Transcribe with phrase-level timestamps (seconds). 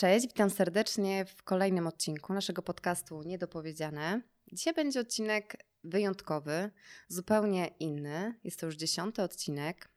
[0.00, 4.20] Cześć, witam serdecznie w kolejnym odcinku naszego podcastu Niedopowiedziane.
[4.52, 6.70] Dzisiaj będzie odcinek wyjątkowy,
[7.08, 8.34] zupełnie inny.
[8.44, 9.88] Jest to już dziesiąty odcinek,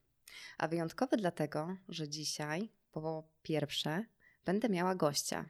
[0.58, 4.06] a wyjątkowy dlatego, że dzisiaj, po pierwsze,
[4.46, 5.46] będę miała gościa.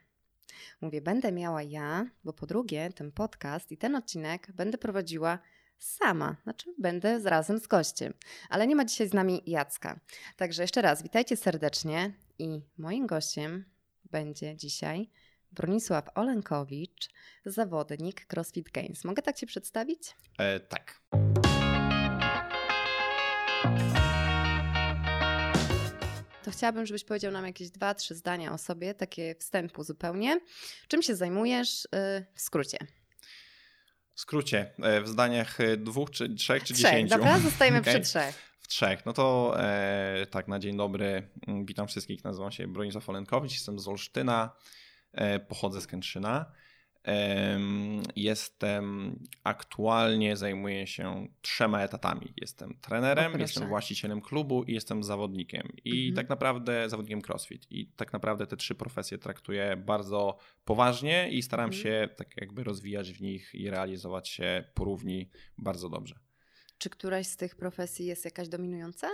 [0.80, 5.38] Mówię, będę miała ja, bo po drugie, ten podcast i ten odcinek będę prowadziła
[5.78, 8.14] sama, znaczy będę razem z gościem.
[8.48, 10.00] Ale nie ma dzisiaj z nami Jacka.
[10.36, 13.73] Także jeszcze raz, witajcie serdecznie i moim gościem
[14.14, 15.10] będzie dzisiaj
[15.52, 17.08] Bronisław Olenkowicz,
[17.44, 19.04] zawodnik CrossFit Games.
[19.04, 20.16] Mogę tak Cię przedstawić?
[20.38, 21.00] E, tak.
[26.42, 30.40] To chciałabym, żebyś powiedział nam jakieś dwa, trzy zdania o sobie, takie wstępu zupełnie.
[30.88, 31.88] Czym się zajmujesz y,
[32.34, 32.78] w skrócie?
[34.14, 37.16] W skrócie, e, w zdaniach dwóch, czy trzech, czy trzech, dziesięciu.
[37.16, 37.94] Dobra, zostajemy okay.
[37.94, 38.53] przy trzech.
[38.64, 39.06] W trzech.
[39.06, 41.28] No to e, tak, na dzień dobry.
[41.46, 42.24] Mm, witam wszystkich.
[42.24, 44.50] Nazywam się Bronisław Olenkowicz, jestem z Olsztyna,
[45.12, 46.52] e, pochodzę z Kętrzyna.
[48.16, 52.32] Jestem aktualnie zajmuję się trzema etatami.
[52.36, 55.68] Jestem trenerem, jestem właścicielem klubu i jestem zawodnikiem.
[55.84, 56.16] I mhm.
[56.16, 57.66] tak naprawdę zawodnikiem CrossFit.
[57.70, 61.82] I tak naprawdę te trzy profesje traktuję bardzo poważnie i staram mhm.
[61.82, 66.14] się tak jakby rozwijać w nich i realizować się porówni bardzo dobrze.
[66.78, 69.08] Czy któraś z tych profesji jest jakaś dominująca?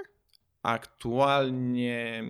[0.62, 2.25] Aktualnie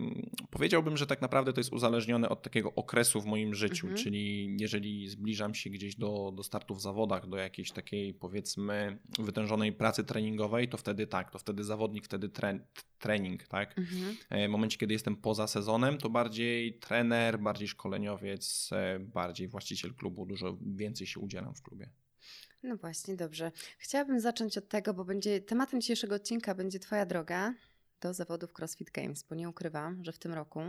[0.51, 4.05] powiedziałbym, że tak naprawdę to jest uzależnione od takiego okresu w moim życiu, mhm.
[4.05, 9.73] czyli jeżeli zbliżam się gdzieś do, do startu w zawodach, do jakiejś takiej powiedzmy wytężonej
[9.73, 12.61] pracy treningowej, to wtedy tak, to wtedy zawodnik, wtedy tre,
[12.99, 13.79] trening, tak?
[13.79, 14.17] Mhm.
[14.31, 19.95] E, w momencie, kiedy jestem poza sezonem, to bardziej trener, bardziej szkoleniowiec, e, bardziej właściciel
[19.95, 21.91] klubu, dużo więcej się udzielam w klubie.
[22.63, 23.53] No właśnie, dobrze.
[23.79, 27.55] Chciałabym zacząć od tego, bo będzie tematem dzisiejszego odcinka będzie Twoja droga
[28.01, 30.61] do zawodów CrossFit Games, bo nie ukrywam, że w tym roku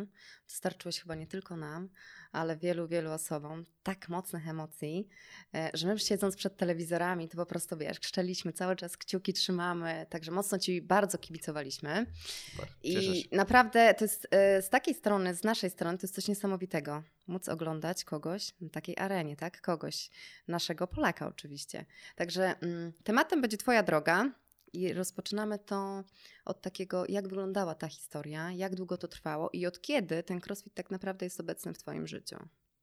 [0.48, 1.90] dostarczyłeś chyba nie tylko nam,
[2.32, 5.08] ale wielu, wielu osobom tak mocnych emocji,
[5.56, 10.06] e, że my siedząc przed telewizorami, to po prostu wiesz, krzczeliśmy cały czas, kciuki trzymamy,
[10.10, 12.06] także mocno Ci bardzo kibicowaliśmy.
[12.52, 16.28] Super, I naprawdę to jest e, z takiej strony, z naszej strony, to jest coś
[16.28, 17.04] niesamowitego.
[17.28, 19.62] Móc oglądać kogoś na takiej arenie, tak?
[19.62, 20.10] Kogoś,
[20.48, 21.86] naszego Polaka oczywiście.
[22.16, 24.32] Także mm, tematem będzie Twoja droga.
[24.74, 26.04] I rozpoczynamy to
[26.46, 30.74] od takiego, jak wyglądała ta historia, jak długo to trwało i od kiedy ten crossfit
[30.74, 32.38] tak naprawdę jest obecny w Twoim życiu.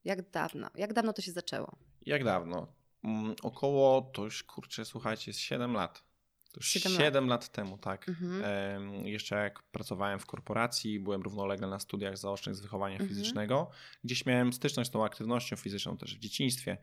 [0.05, 0.71] Jak dawno?
[0.75, 1.77] Jak dawno to się zaczęło?
[2.07, 2.73] Jak dawno?
[3.05, 6.05] Um, około, to już kurczę, słuchajcie, jest 7 lat.
[6.53, 7.43] To już 7, 7 lat.
[7.43, 7.53] lat.
[7.53, 8.09] temu, tak.
[8.09, 9.07] Mhm.
[9.07, 13.09] Jeszcze jak pracowałem w korporacji, byłem równolegle na studiach zaocznych z wychowania mhm.
[13.09, 13.71] fizycznego,
[14.05, 16.79] gdzieś miałem styczność z tą aktywnością fizyczną też w dzieciństwie.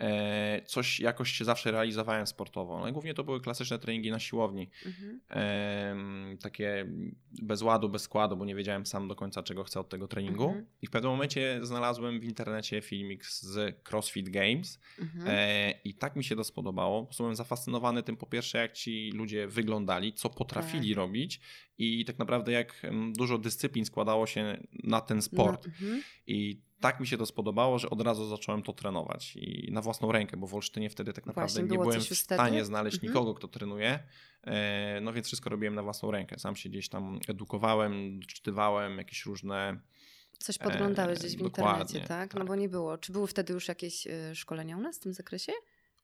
[0.00, 2.80] E, coś jakoś się zawsze realizowałem sportowo.
[2.80, 4.70] No głównie to były klasyczne treningi na siłowni.
[4.86, 5.20] Mhm.
[6.38, 6.86] takie
[7.42, 10.44] bez ładu, bez składu, bo nie wiedziałem sam do końca, czego chcę od tego treningu.
[10.44, 10.66] Mhm.
[10.82, 15.24] I w pewnym momencie znalazłem w internecie filmik z CrossFit Games mhm.
[15.28, 17.08] E, i tak mi się to spodobało.
[17.18, 20.96] Byłem zafascynowany tym po pierwsze, jak ci ludzie wyglądali, co potrafili tak.
[20.96, 21.40] robić
[21.78, 22.82] i tak naprawdę jak
[23.18, 25.66] dużo dyscyplin składało się na ten sport.
[25.66, 26.02] No, mhm.
[26.26, 30.12] I tak mi się to spodobało, że od razu zacząłem to trenować i na własną
[30.12, 33.12] rękę, bo w Olsztynie wtedy tak naprawdę nie byłem w stanie znaleźć mhm.
[33.12, 33.98] nikogo, kto trenuje.
[34.42, 36.38] E, no więc wszystko robiłem na własną rękę.
[36.38, 39.80] Sam się gdzieś tam edukowałem, czytywałem jakieś różne.
[40.38, 42.08] Coś podglądałeś gdzieś w internecie, tak?
[42.08, 42.34] tak?
[42.34, 42.98] No bo nie było.
[42.98, 45.52] Czy były wtedy już jakieś e, szkolenia u nas w tym zakresie?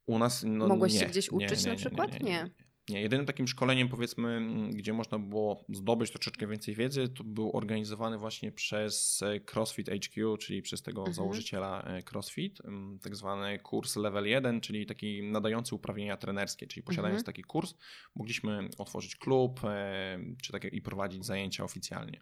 [0.05, 2.23] U nas no, Mogłeś nie, się gdzieś uczyć nie, nie, na przykład?
[2.23, 2.49] nie.
[2.89, 4.41] Nie, jedynym takim szkoleniem, powiedzmy,
[4.73, 10.37] gdzie można było zdobyć troszeczkę więcej wiedzy, to był organizowany właśnie przez e, CrossFit HQ,
[10.37, 11.15] czyli przez tego mhm.
[11.15, 12.61] założyciela e, CrossFit,
[13.01, 17.25] tak zwany kurs level 1, czyli taki nadający uprawnienia trenerskie, czyli posiadając mhm.
[17.25, 17.73] taki kurs,
[18.15, 22.21] mogliśmy otworzyć klub, e, czy tak i prowadzić zajęcia oficjalnie.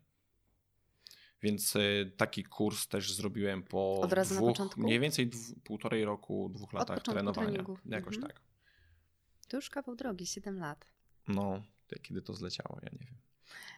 [1.42, 1.78] Więc
[2.18, 7.04] taki kurs też zrobiłem po Od razu dwóch, mniej więcej dwu, półtorej roku, dwóch latach
[7.04, 7.48] trenowania.
[7.48, 7.82] Treningów.
[7.86, 8.34] Jakoś mhm.
[8.34, 8.49] tak.
[9.50, 10.86] To już kawał drogi, 7 lat.
[11.28, 11.64] No,
[12.02, 13.18] kiedy to zleciało, ja nie wiem.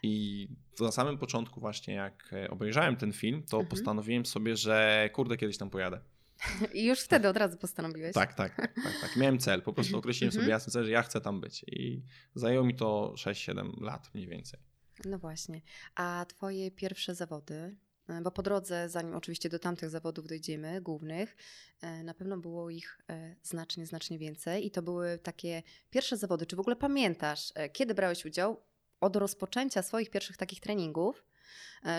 [0.04, 0.48] I
[0.80, 3.70] na samym początku właśnie jak e, obejrzałem ten film, to mhm.
[3.70, 6.02] postanowiłem sobie, że kurde, kiedyś tam pojadę.
[6.74, 8.14] I już wtedy od razu postanowiłeś.
[8.14, 9.16] Tak, tak, tak, tak, tak.
[9.16, 10.44] Miałem cel, po prostu określiłem mhm.
[10.44, 11.64] sobie jasny cel, że ja chcę tam być.
[11.68, 12.04] I
[12.36, 14.60] zajęło mi to 6-7 lat mniej więcej.
[15.06, 15.62] No właśnie.
[15.96, 17.76] A twoje pierwsze zawody,
[18.24, 21.36] bo po drodze, zanim oczywiście do tamtych zawodów dojdziemy, głównych,
[21.82, 26.46] e, na pewno było ich e, znacznie, znacznie więcej i to były takie pierwsze zawody.
[26.46, 28.64] Czy w ogóle pamiętasz, kiedy brałeś udział
[29.00, 31.26] od rozpoczęcia swoich pierwszych takich treningów?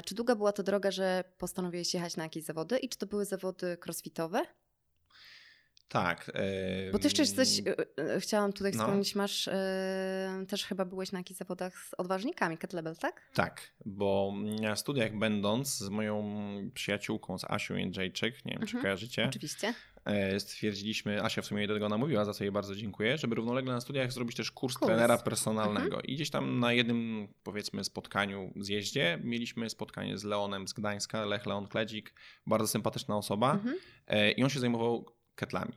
[0.05, 3.25] Czy długa była to droga, że postanowiłeś jechać na jakieś zawody i czy to były
[3.25, 4.47] zawody crossfitowe?
[5.93, 6.33] Tak.
[6.93, 8.79] Bo ty jeszcze jesteś, e, e, chciałam tutaj no.
[8.79, 13.31] wspomnieć, masz, e, też chyba byłeś na jakichś zawodach z odważnikami kettlebell, tak?
[13.35, 16.35] Tak, bo na studiach będąc z moją
[16.75, 19.27] przyjaciółką, z Asią Jędrzejczyk, nie wiem czy mhm, kojarzycie.
[19.29, 19.75] Oczywiście.
[20.39, 23.81] Stwierdziliśmy, Asia w sumie do tego namówiła, za co jej bardzo dziękuję, żeby równolegle na
[23.81, 24.87] studiach zrobić też kurs, kurs.
[24.87, 25.97] trenera personalnego.
[25.97, 26.05] Mhm.
[26.05, 31.47] I gdzieś tam na jednym, powiedzmy, spotkaniu, zjeździe mieliśmy spotkanie z Leonem z Gdańska, Lech
[31.47, 32.15] Leon Kledzik,
[32.47, 33.53] bardzo sympatyczna osoba.
[33.53, 33.77] Mhm.
[34.37, 35.73] I on się zajmował ketlami.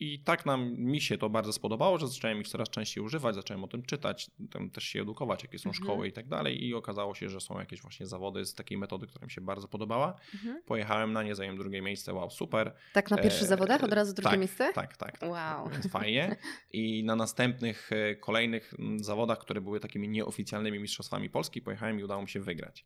[0.00, 3.64] I tak nam, mi się to bardzo spodobało, że zacząłem ich coraz częściej używać, zacząłem
[3.64, 5.84] o tym czytać, tam też się edukować, jakie są mhm.
[5.84, 6.64] szkoły i tak dalej.
[6.64, 9.68] I okazało się, że są jakieś właśnie zawody z takiej metody, która mi się bardzo
[9.68, 10.20] podobała.
[10.34, 10.62] Mhm.
[10.66, 12.74] Pojechałem na nie, zająłem drugie miejsce, wow, super.
[12.92, 14.72] Tak na pierwszych e, zawodach od razu drugie tak, miejsce?
[14.72, 15.18] Tak, tak.
[15.18, 15.70] tak wow.
[15.70, 16.36] Więc fajnie.
[16.72, 22.22] I na następnych, e, kolejnych zawodach, które były takimi nieoficjalnymi mistrzostwami Polski, pojechałem i udało
[22.22, 22.84] mi się wygrać.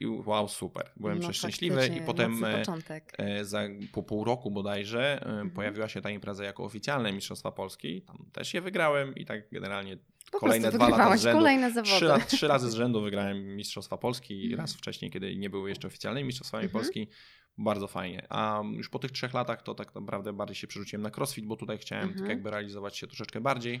[0.00, 0.90] I wow, super.
[0.96, 2.62] Byłem no, przeszczęśliwy i potem e,
[3.18, 3.62] e, za,
[3.92, 5.50] po pół roku bodajże mhm.
[5.50, 8.02] pojawiła się ta impreza jako oficjalne Mistrzostwa Polski.
[8.02, 9.98] Tam też je wygrałem i tak generalnie
[10.32, 11.38] po kolejne dwa lata z rzędu.
[11.38, 12.20] Kolejne zawody.
[12.22, 14.60] Trzy, trzy razy z rzędu wygrałem Mistrzostwa Polski mhm.
[14.60, 16.82] raz wcześniej, kiedy nie były jeszcze oficjalnymi Mistrzostwami mhm.
[16.82, 17.08] Polski.
[17.58, 18.26] Bardzo fajnie.
[18.28, 21.56] A już po tych trzech latach to tak naprawdę bardziej się przerzuciłem na crossfit, bo
[21.56, 22.20] tutaj chciałem mhm.
[22.20, 23.80] tak jakby realizować się troszeczkę bardziej,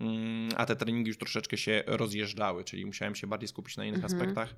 [0.00, 4.04] mm, a te treningi już troszeczkę się rozjeżdżały, czyli musiałem się bardziej skupić na innych
[4.04, 4.20] mhm.
[4.20, 4.56] aspektach.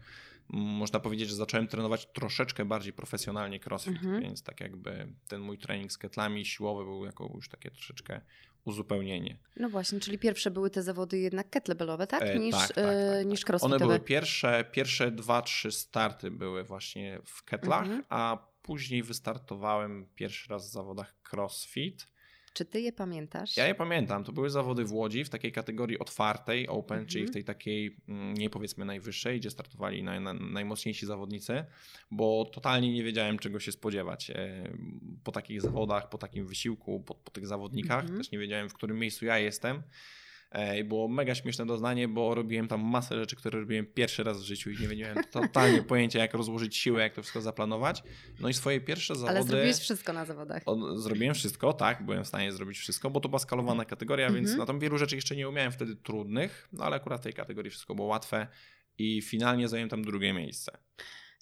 [0.48, 4.22] Można powiedzieć, że zacząłem trenować troszeczkę bardziej profesjonalnie crossfit, mhm.
[4.22, 8.20] więc tak jakby ten mój trening z ketlami siłowy był jako już takie troszeczkę
[8.66, 9.38] uzupełnienie.
[9.56, 12.22] No właśnie, czyli pierwsze były te zawody jednak kettlebellowe, tak?
[12.22, 13.64] E, niż, tak, tak, e, tak, niż tak.
[13.64, 18.04] One były pierwsze, pierwsze dwa, trzy starty były właśnie w ketlach, mhm.
[18.08, 22.08] a Później wystartowałem pierwszy raz w zawodach CrossFit.
[22.56, 23.56] Czy ty je pamiętasz?
[23.56, 24.24] Ja je pamiętam.
[24.24, 27.08] To były zawody w Łodzi w takiej kategorii otwartej, open, mhm.
[27.08, 31.64] czyli w tej takiej mm, nie powiedzmy najwyższej, gdzie startowali naj, naj, najmocniejsi zawodnicy,
[32.10, 34.72] bo totalnie nie wiedziałem czego się spodziewać e,
[35.24, 38.00] po takich zawodach, po takim wysiłku, po, po tych zawodnikach.
[38.00, 38.18] Mhm.
[38.18, 39.82] Też nie wiedziałem w którym miejscu ja jestem.
[40.78, 44.44] I było mega śmieszne doznanie, bo robiłem tam masę rzeczy, które robiłem pierwszy raz w
[44.44, 48.02] życiu i nie miałem totalnie pojęcia, jak rozłożyć siłę, jak to wszystko zaplanować.
[48.40, 49.38] No i swoje pierwsze zawody...
[49.38, 50.62] Ale zrobiłeś wszystko na zawodach.
[50.96, 54.58] zrobiłem wszystko, tak, byłem w stanie zrobić wszystko, bo to była skalowana kategoria, więc mhm.
[54.58, 57.70] na tam wielu rzeczy jeszcze nie umiałem wtedy trudnych, no ale akurat w tej kategorii
[57.70, 58.46] wszystko było łatwe
[58.98, 60.78] i finalnie zająłem tam drugie miejsce.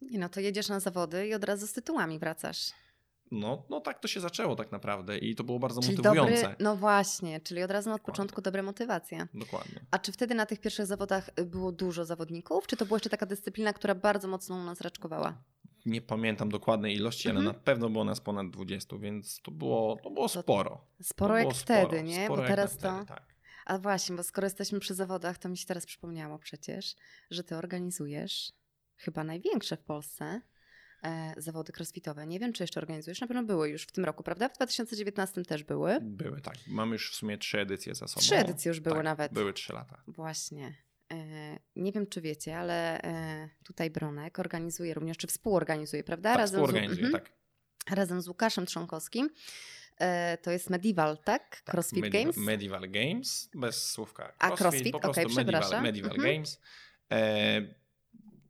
[0.03, 2.71] Nie no, to jedziesz na zawody i od razu z tytułami wracasz.
[3.35, 6.43] No, no tak to się zaczęło tak naprawdę i to było bardzo czyli motywujące.
[6.43, 9.29] Dobry, no właśnie, czyli od razu od początku dobra motywacja.
[9.35, 9.81] Dokładnie.
[9.91, 13.27] A czy wtedy na tych pierwszych zawodach było dużo zawodników, czy to była jeszcze taka
[13.27, 15.43] dyscyplina, która bardzo mocno u nas raczkowała?
[15.87, 17.47] Nie pamiętam dokładnej ilości, mhm.
[17.47, 20.87] ale na pewno było nas ponad 20, więc to było, to było sporo.
[21.03, 22.25] Sporo to jak wtedy, sporo, nie?
[22.25, 22.97] Sporo bo teraz to.
[22.97, 23.35] Wtedy, tak.
[23.67, 26.97] A właśnie, bo skoro jesteśmy przy zawodach, to mi się teraz przypomniało przecież,
[27.31, 28.53] że ty organizujesz
[28.97, 30.41] chyba największe w Polsce
[31.37, 32.27] zawody crossfitowe.
[32.27, 33.21] Nie wiem, czy jeszcze organizujesz.
[33.21, 34.49] Na pewno były już w tym roku, prawda?
[34.49, 35.99] W 2019 też były.
[36.01, 36.55] Były, tak.
[36.67, 38.21] Mamy już w sumie trzy edycje za sobą.
[38.21, 39.33] Trzy edycje już były tak, nawet.
[39.33, 40.03] Były trzy lata.
[40.07, 40.75] Właśnie.
[41.13, 46.31] E, nie wiem, czy wiecie, ale e, tutaj Bronek organizuje również, czy współorganizuje, prawda?
[46.31, 47.25] Tak, Razem współorganizuje, z, mhm.
[47.25, 47.33] tak.
[47.97, 49.31] Razem z Łukaszem Trzonkowskim.
[50.43, 51.63] To jest Medieval, tak?
[51.65, 52.37] tak CrossFit medieval, Games?
[52.37, 54.23] Medieval Games, bez słówka.
[54.23, 55.83] Crossfit, A CrossFit, okej, okay, przepraszam.
[55.83, 56.35] Medieval, medieval mhm.
[56.35, 56.61] Games.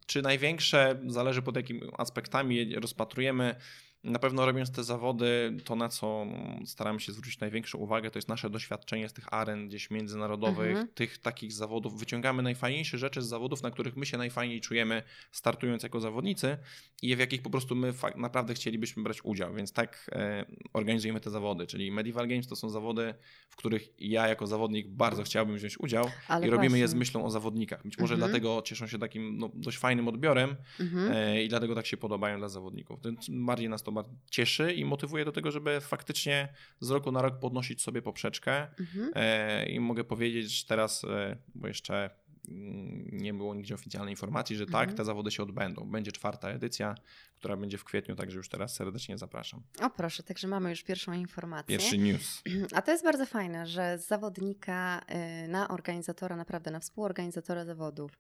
[0.07, 3.57] Czy największe, zależy pod jakimi aspektami rozpatrujemy,
[4.05, 6.27] na pewno robiąc te zawody, to na co
[6.65, 10.89] staramy się zwrócić największą uwagę, to jest nasze doświadczenie z tych aren gdzieś międzynarodowych, mhm.
[10.89, 11.99] tych takich zawodów.
[11.99, 15.03] Wyciągamy najfajniejsze rzeczy z zawodów, na których my się najfajniej czujemy
[15.33, 16.59] startując jako zawodnicy
[17.03, 21.31] i w jakich po prostu my naprawdę chcielibyśmy brać udział, więc tak e, organizujemy te
[21.31, 23.15] zawody, czyli Medieval Games to są zawody,
[23.49, 26.81] w których ja jako zawodnik bardzo chciałbym wziąć udział Ale i robimy właśnie.
[26.81, 27.83] je z myślą o zawodnikach.
[27.85, 28.31] Być może mhm.
[28.31, 31.13] dlatego cieszą się takim no, dość fajnym odbiorem mhm.
[31.13, 33.01] e, i dlatego tak się podobają dla zawodników.
[33.29, 33.94] Bardziej nas to
[34.31, 36.49] cieszy i motywuje do tego, żeby faktycznie
[36.81, 38.69] z roku na rok podnosić sobie poprzeczkę.
[38.81, 39.11] Mhm.
[39.15, 42.11] E, I mogę powiedzieć, że teraz, e, bo jeszcze
[42.49, 44.97] mm, nie było nigdzie oficjalnej informacji, że tak, mhm.
[44.97, 45.91] te zawody się odbędą.
[45.91, 46.95] Będzie czwarta edycja,
[47.37, 49.63] która będzie w kwietniu, także już teraz serdecznie zapraszam.
[49.81, 51.79] O proszę, także mamy już pierwszą informację.
[51.79, 52.43] Pierwszy news.
[52.77, 55.01] A to jest bardzo fajne, że z zawodnika
[55.45, 58.19] y, na organizatora, naprawdę na współorganizatora zawodów.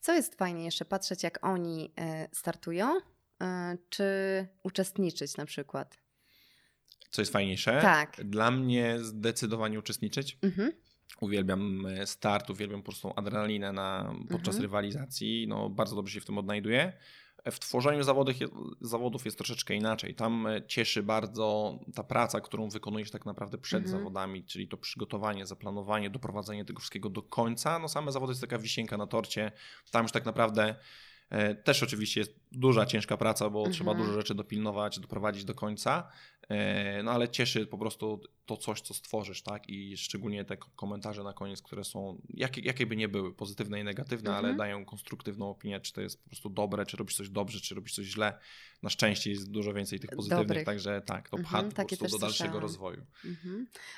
[0.00, 1.92] Co jest fajnie jeszcze patrzeć, jak oni
[2.32, 3.00] startują, E,
[3.88, 4.04] czy
[4.62, 5.98] uczestniczyć na przykład?
[7.10, 7.78] Co jest fajniejsze?
[7.82, 8.20] Tak.
[8.24, 10.38] Dla mnie zdecydowanie uczestniczyć.
[10.42, 10.72] Mhm.
[11.20, 14.62] Uwielbiam e, start, uwielbiam po prostu adrenalinę na, podczas mhm.
[14.62, 15.46] rywalizacji.
[15.48, 16.92] No, bardzo dobrze się w tym odnajduję.
[17.50, 18.34] W tworzeniu zawodów,
[18.80, 20.14] zawodów jest troszeczkę inaczej.
[20.14, 23.98] Tam e, cieszy bardzo ta praca, którą wykonujesz tak naprawdę przed mhm.
[23.98, 27.78] zawodami, czyli to przygotowanie, zaplanowanie, doprowadzenie tego wszystkiego do końca.
[27.78, 29.52] No same zawody jest taka wisienka na torcie.
[29.90, 30.74] Tam już tak naprawdę E,
[31.64, 33.74] też oczywiście jest duża, ciężka praca, bo mhm.
[33.74, 36.10] trzeba dużo rzeczy dopilnować, doprowadzić do końca,
[36.48, 39.68] e, no ale cieszy po prostu to coś, co stworzysz, tak?
[39.68, 43.84] I szczególnie te komentarze na koniec, które są, jakie, jakie by nie były, pozytywne i
[43.84, 44.56] negatywne, ale mhm.
[44.56, 47.94] dają konstruktywną opinię, czy to jest po prostu dobre, czy robisz coś dobrze, czy robisz
[47.94, 48.38] coś źle.
[48.82, 50.66] Na szczęście jest dużo więcej tych pozytywnych, Dobrych.
[50.66, 52.62] także tak, to pcha mhm, po prostu do dalszego słyszałam.
[52.62, 53.06] rozwoju.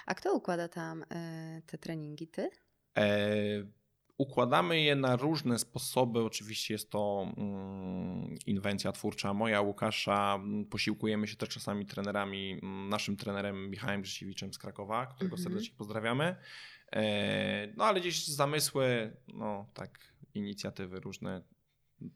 [0.07, 2.29] A kto układa tam y, te treningi?
[2.29, 2.51] Ty?
[2.99, 3.82] E
[4.23, 6.21] Układamy je na różne sposoby.
[6.25, 10.41] Oczywiście jest to mm, inwencja twórcza moja, Łukasza.
[10.71, 15.43] Posiłkujemy się też czasami trenerami, mm, naszym trenerem Michałem Grzesiewiczem z Krakowa, którego mhm.
[15.43, 16.37] serdecznie pozdrawiamy.
[16.93, 19.99] E, no ale gdzieś zamysły, no tak,
[20.35, 21.43] inicjatywy różne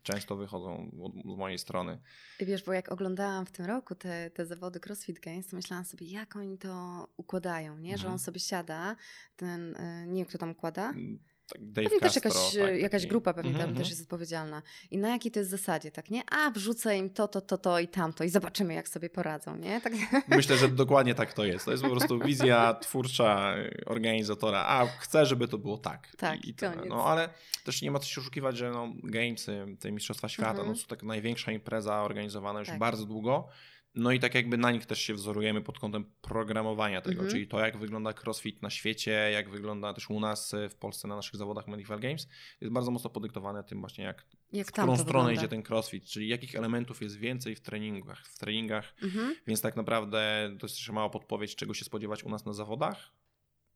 [0.02, 0.90] często wychodzą
[1.24, 1.98] z mojej strony.
[2.40, 6.06] Wiesz, bo jak oglądałam w tym roku te, te zawody CrossFit Games, to myślałam sobie,
[6.06, 7.90] jak oni to układają, nie?
[7.90, 8.12] Że mhm.
[8.12, 8.96] on sobie siada,
[9.36, 11.18] ten, e, nie wiem kto tam układa, mm,
[11.58, 13.64] Dave pewnie Castro, też jakaś, tak, jakaś grupa pewnie mm -hmm.
[13.64, 13.84] tam mhm.
[13.84, 14.62] też jest odpowiedzialna.
[14.90, 16.22] I na jakiej to jest zasadzie, tak nie?
[16.30, 19.80] A, wrzucę im to, to, to, to i tamto i zobaczymy, jak sobie poradzą, nie?
[19.80, 19.92] Tak.
[20.28, 21.64] Myślę, że dokładnie tak to jest.
[21.64, 23.54] To jest po prostu wizja twórcza
[23.86, 24.64] organizatora.
[24.68, 26.08] A, chcę, żeby to było tak.
[26.16, 26.54] Tak, I, i
[26.88, 27.28] No, ale
[27.64, 30.66] też nie ma co się oszukiwać, że no, Gamesy, te Mistrzostwa Świata, mm -hmm.
[30.66, 30.82] no, mhm.
[30.82, 32.78] są tak największa impreza organizowana już tak.
[32.78, 33.48] bardzo długo.
[33.96, 37.30] No i tak jakby na nich też się wzorujemy pod kątem programowania tego, mhm.
[37.30, 41.16] czyli to jak wygląda crossfit na świecie, jak wygląda też u nas w Polsce na
[41.16, 42.28] naszych zawodach Medieval Games,
[42.60, 45.32] jest bardzo mocno podyktowane tym właśnie jak, jak w którą stronę wygląda.
[45.32, 49.34] idzie ten crossfit, czyli jakich elementów jest więcej w treningach, w treningach, mhm.
[49.46, 53.12] więc tak naprawdę to jest jeszcze mała podpowiedź, czego się spodziewać u nas na zawodach,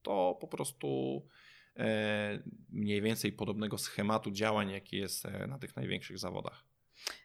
[0.03, 1.23] to po prostu
[1.77, 6.70] e, mniej więcej podobnego schematu działań, jaki jest e, na tych największych zawodach.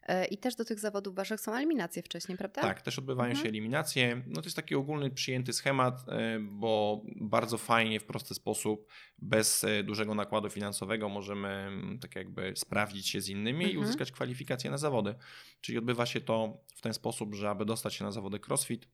[0.03, 2.61] E, I też do tych zawodów waszych są eliminacje wcześniej, prawda?
[2.61, 3.43] Tak, też odbywają mhm.
[3.43, 4.23] się eliminacje.
[4.27, 9.63] No to jest taki ogólny przyjęty schemat, e, bo bardzo fajnie, w prosty sposób, bez
[9.63, 13.73] e, dużego nakładu finansowego możemy mm, tak jakby sprawdzić się z innymi mhm.
[13.73, 15.15] i uzyskać kwalifikacje na zawody.
[15.61, 18.87] Czyli odbywa się to w ten sposób, że aby dostać się na zawody CrossFit,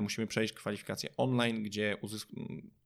[0.00, 1.96] musimy przejść kwalifikację online, gdzie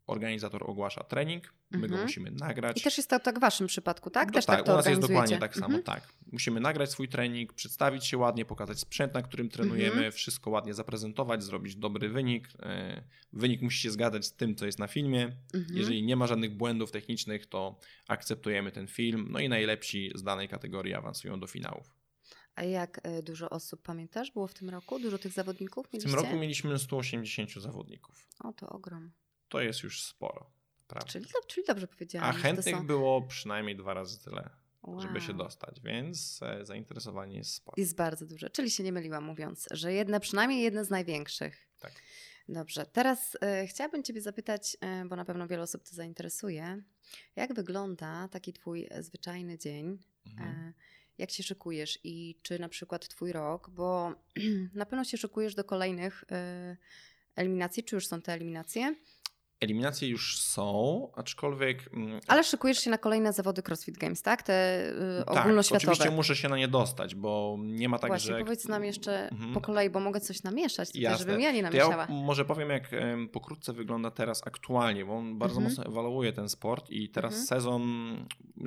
[0.07, 1.93] organizator ogłasza trening, my mhm.
[1.93, 2.79] go musimy nagrać.
[2.79, 4.29] I też jest to tak w waszym przypadku, tak?
[4.29, 5.83] No też tak, tak to u nas jest dokładnie tak samo, mhm.
[5.83, 6.09] tak.
[6.33, 10.13] Musimy nagrać swój trening, przedstawić się ładnie, pokazać sprzęt, na którym trenujemy, mhm.
[10.13, 12.49] wszystko ładnie zaprezentować, zrobić dobry wynik.
[12.63, 15.37] E, wynik musi się zgadzać z tym, co jest na filmie.
[15.55, 15.77] Mhm.
[15.77, 17.79] Jeżeli nie ma żadnych błędów technicznych, to
[18.09, 19.29] akceptujemy ten film.
[19.31, 22.02] No i najlepsi z danej kategorii awansują do finałów.
[22.55, 24.99] A jak e, dużo osób, pamiętasz, było w tym roku?
[24.99, 26.09] Dużo tych zawodników mieliście?
[26.09, 28.29] W tym roku mieliśmy 180 zawodników.
[28.41, 29.13] O, to ogrom.
[29.49, 30.51] To jest już sporo.
[30.87, 31.09] Prawda?
[31.09, 32.31] Czyli, czyli dobrze powiedziałam.
[32.31, 32.87] A chętnych są...
[32.87, 34.51] było przynajmniej dwa razy tyle,
[34.83, 35.01] wow.
[35.01, 37.75] żeby się dostać, więc e, zainteresowanie jest sporo.
[37.77, 41.69] Jest bardzo duże, czyli się nie myliłam mówiąc, że jedne, przynajmniej jedne z największych.
[41.79, 41.93] Tak.
[42.49, 46.83] Dobrze, teraz e, chciałabym Ciebie zapytać, bo na pewno wiele osób to zainteresuje,
[47.37, 49.99] jak wygląda taki Twój zwyczajny dzień?
[50.27, 50.49] Mhm.
[50.49, 50.73] E,
[51.19, 54.13] jak się szykujesz i czy na przykład Twój rok, bo
[54.75, 56.77] na pewno się szykujesz do kolejnych e,
[57.37, 58.95] eliminacji, czy już są te eliminacje?
[59.63, 61.89] Eliminacje już są, aczkolwiek.
[61.93, 64.43] Mm, Ale szykujesz się na kolejne zawody CrossFit Games, tak?
[64.43, 64.89] Te
[65.21, 65.93] y, tak, ogólnoświatowe.
[65.93, 68.39] Oczywiście muszę się na nie dostać, bo nie ma tak, Właśnie, że.
[68.39, 69.55] powiedz nam jeszcze mhm.
[69.55, 72.07] po kolei, bo mogę coś namieszać, tutaj, żebym ja nie namieszała.
[72.09, 72.91] Ja może powiem, jak
[73.33, 75.71] pokrótce wygląda teraz aktualnie, bo on bardzo mhm.
[75.71, 77.47] mocno ewaluuje ten sport i teraz mhm.
[77.47, 77.83] sezon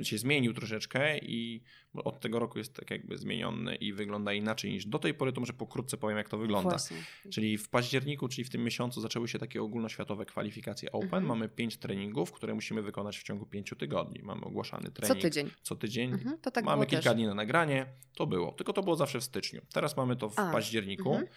[0.02, 1.62] się zmienił troszeczkę i
[2.04, 5.40] od tego roku jest tak jakby zmieniony i wygląda inaczej niż do tej pory, to
[5.40, 6.70] może pokrótce powiem, jak to wygląda.
[6.70, 6.96] Właśnie.
[7.30, 11.04] Czyli w październiku, czyli w tym miesiącu zaczęły się takie ogólnoświatowe kwalifikacje Open.
[11.04, 11.26] Mhm.
[11.26, 14.22] Mamy pięć treningów, które musimy wykonać w ciągu pięciu tygodni.
[14.22, 15.18] Mamy ogłaszany trening.
[15.18, 15.50] Co tydzień.
[15.62, 16.12] Co tydzień.
[16.12, 17.14] Mhm, tak mamy kilka też.
[17.14, 17.86] dni na nagranie.
[18.14, 18.52] To było.
[18.52, 19.62] Tylko to było zawsze w styczniu.
[19.72, 20.52] Teraz mamy to w A.
[20.52, 21.14] październiku.
[21.14, 21.28] Mhm.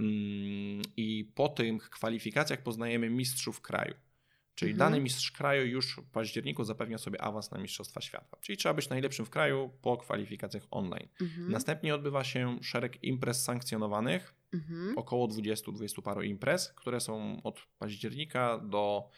[0.00, 3.94] Mm, I po tych kwalifikacjach poznajemy mistrzów kraju.
[4.58, 4.90] Czyli mhm.
[4.90, 8.36] dany mistrz kraju już w październiku zapewnia sobie awans na Mistrzostwa Świata.
[8.40, 11.08] Czyli trzeba być najlepszym w kraju po kwalifikacjach online.
[11.20, 11.50] Mhm.
[11.50, 14.98] Następnie odbywa się szereg imprez sankcjonowanych, mhm.
[14.98, 19.08] około 20-20 paru imprez, które są od października do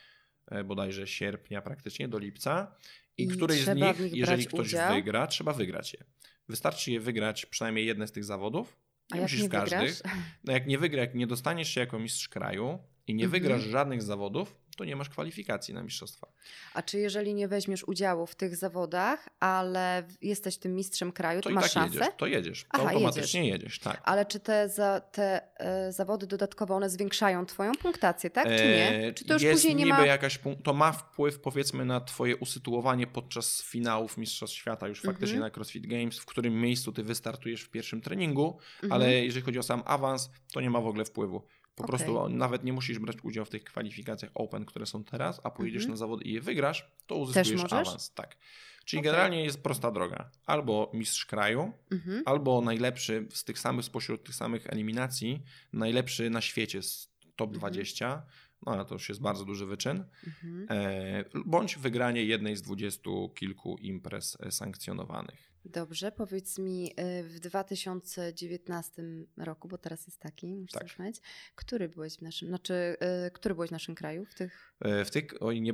[0.46, 2.74] e, bodajże sierpnia, praktycznie do lipca.
[3.16, 4.94] I, I któryś z nich, jeżeli ktoś udział?
[4.94, 6.04] wygra, trzeba wygrać je.
[6.48, 8.76] Wystarczy je wygrać przynajmniej jedne z tych zawodów.
[9.14, 10.00] Nie A musisz w każdych.
[10.44, 13.42] No jak nie wygra, jak nie dostaniesz się jako mistrz kraju i nie mhm.
[13.42, 16.32] wygrasz żadnych zawodów, to nie masz kwalifikacji na mistrzostwa.
[16.74, 21.48] A czy jeżeli nie weźmiesz udziału w tych zawodach, ale jesteś tym mistrzem kraju, to,
[21.48, 21.98] to masz tak szansę?
[21.98, 23.62] Jedziesz, to jedziesz, to Aha, automatycznie jedziesz.
[23.62, 23.78] jedziesz.
[23.78, 24.00] tak.
[24.04, 28.44] Ale czy te, za, te e, zawody dodatkowo one zwiększają twoją punktację, tak?
[28.44, 29.06] Czy nie?
[29.06, 30.06] E, czy to już jest później nie ma...
[30.06, 35.52] jakaś, to ma wpływ powiedzmy na twoje usytuowanie podczas finałów Mistrzostw Świata już faktycznie mhm.
[35.52, 38.92] na CrossFit Games, w którym miejscu ty wystartujesz w pierwszym treningu, mhm.
[38.92, 41.46] ale jeżeli chodzi o sam awans, to nie ma w ogóle wpływu
[41.80, 41.98] Po okay.
[41.98, 45.82] prostu nawet nie musisz brać udziału w tych kwalifikacjach Open, które są teraz, a pojedziesz
[45.82, 45.90] mhm.
[45.90, 48.14] na zawody i je wygrasz, to uzyskujesz awans.
[48.14, 48.36] Tak.
[48.84, 49.12] Czyli okay.
[49.12, 50.30] generalnie jest prosta droga.
[50.46, 52.22] Albo mistrz kraju, mhm.
[52.26, 57.72] albo najlepszy z tych samych, spośród tych samych eliminacji, najlepszy na świecie z top mhm.
[57.72, 58.22] 20
[58.66, 60.66] no ale to już jest bardzo duży wyczyn, mhm.
[60.70, 65.49] e, bądź wygranie jednej z dwudziestu kilku imprez e, sankcjonowanych.
[65.64, 69.02] Dobrze, powiedz mi e, w 2019
[69.36, 70.98] roku, bo teraz jest taki, muszę tak.
[70.98, 71.20] mieć,
[71.54, 74.24] który byłeś w naszym, znaczy, e, który byłeś w naszym kraju?
[74.24, 74.74] W tych,
[75.04, 75.72] w tych oj, nie,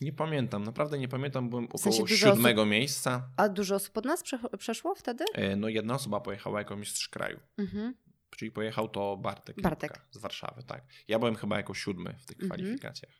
[0.00, 2.70] nie pamiętam, naprawdę nie pamiętam, byłem w sensie około siódmego osób...
[2.70, 3.28] miejsca.
[3.36, 4.22] A dużo osób od nas
[4.58, 5.24] przeszło wtedy?
[5.56, 7.40] No jedna osoba pojechała jako mistrz kraju.
[7.58, 7.94] Mhm.
[8.36, 10.00] Czyli pojechał to Bartek, Bartek.
[10.10, 10.84] z Warszawy, tak.
[11.08, 12.50] Ja byłem chyba jako siódmy w tych mhm.
[12.50, 13.12] kwalifikacjach.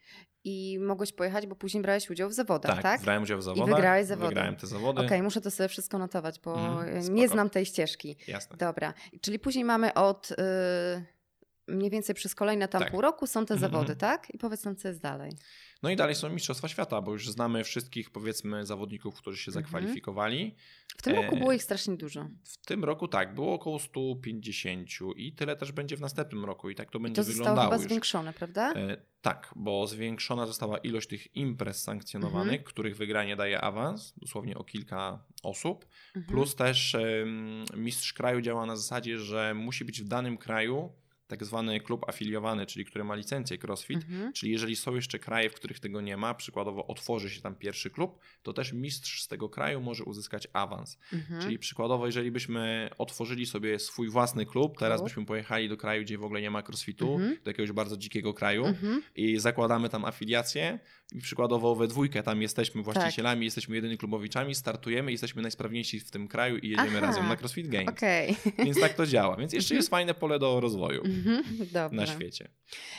[0.45, 2.83] I mogłeś pojechać, bo później brałeś udział w zawodach, tak?
[2.83, 3.69] Tak, brałem udział w zawodach.
[3.69, 4.29] I wygrałeś zawody.
[4.29, 4.99] Wygrałem te zawody.
[4.99, 8.17] Okej, okay, muszę to sobie wszystko notować, bo mm, nie znam tej ścieżki.
[8.29, 8.57] Jasne.
[8.57, 8.95] Dobra.
[9.21, 10.31] Czyli później mamy od...
[10.31, 11.15] Yy
[11.69, 12.91] mniej więcej przez kolejne tam tak.
[12.91, 14.01] pół roku są te mhm, zawody, mm -hmm.
[14.01, 14.35] tak?
[14.35, 15.33] I powiedz nam, co jest dalej.
[15.85, 19.65] No i dalej są Mistrzostwa Świata, bo już znamy wszystkich, powiedzmy, zawodników, którzy się mhm.
[19.65, 20.55] zakwalifikowali.
[20.97, 22.29] W tym roku było ich strasznie dużo.
[22.45, 26.75] W tym roku tak, było około 150 i tyle też będzie w następnym roku i
[26.75, 27.57] tak to będzie to wyglądało.
[27.57, 28.73] To zostało chyba zwiększone, prawda?
[28.73, 32.65] E, tak, bo zwiększona została ilość tych imprez sankcjonowanych, mhm.
[32.65, 35.87] których wygranie daje awans, dosłownie o kilka osób,
[36.17, 36.25] mhm.
[36.35, 36.97] plus też
[37.77, 40.93] mistrz kraju działa na zasadzie, że musi być w danym kraju
[41.27, 44.33] tak zwany klub afiliowany, czyli który ma licencję CrossFit, mhm.
[44.33, 47.91] czyli jeżeli są jeszcze kraje, w których tego nie ma, przykładowo otworzy się tam pierwszy
[47.91, 50.99] klub, to też mistrz z tego kraju może uzyskać awans.
[51.13, 51.43] Mhm.
[51.43, 55.09] Czyli przykładowo, jeżeli byśmy otworzyli sobie swój własny klub, teraz klub.
[55.09, 57.37] byśmy pojechali do kraju, gdzie w ogóle nie ma CrossFitu, mhm.
[57.45, 59.03] do jakiegoś bardzo dzikiego kraju mhm.
[59.15, 60.79] i zakładamy tam afiliację
[61.23, 63.45] przykładowo we dwójkę tam jesteśmy właścicielami, tak.
[63.45, 67.07] jesteśmy jedynymi klubowiczami, startujemy, jesteśmy najsprawniejsi w tym kraju i jedziemy Aha.
[67.07, 67.89] razem na CrossFit Games.
[67.89, 68.35] Okay.
[68.65, 69.37] Więc tak to działa.
[69.37, 71.43] Więc jeszcze jest fajne pole do rozwoju mhm.
[71.93, 72.49] na świecie.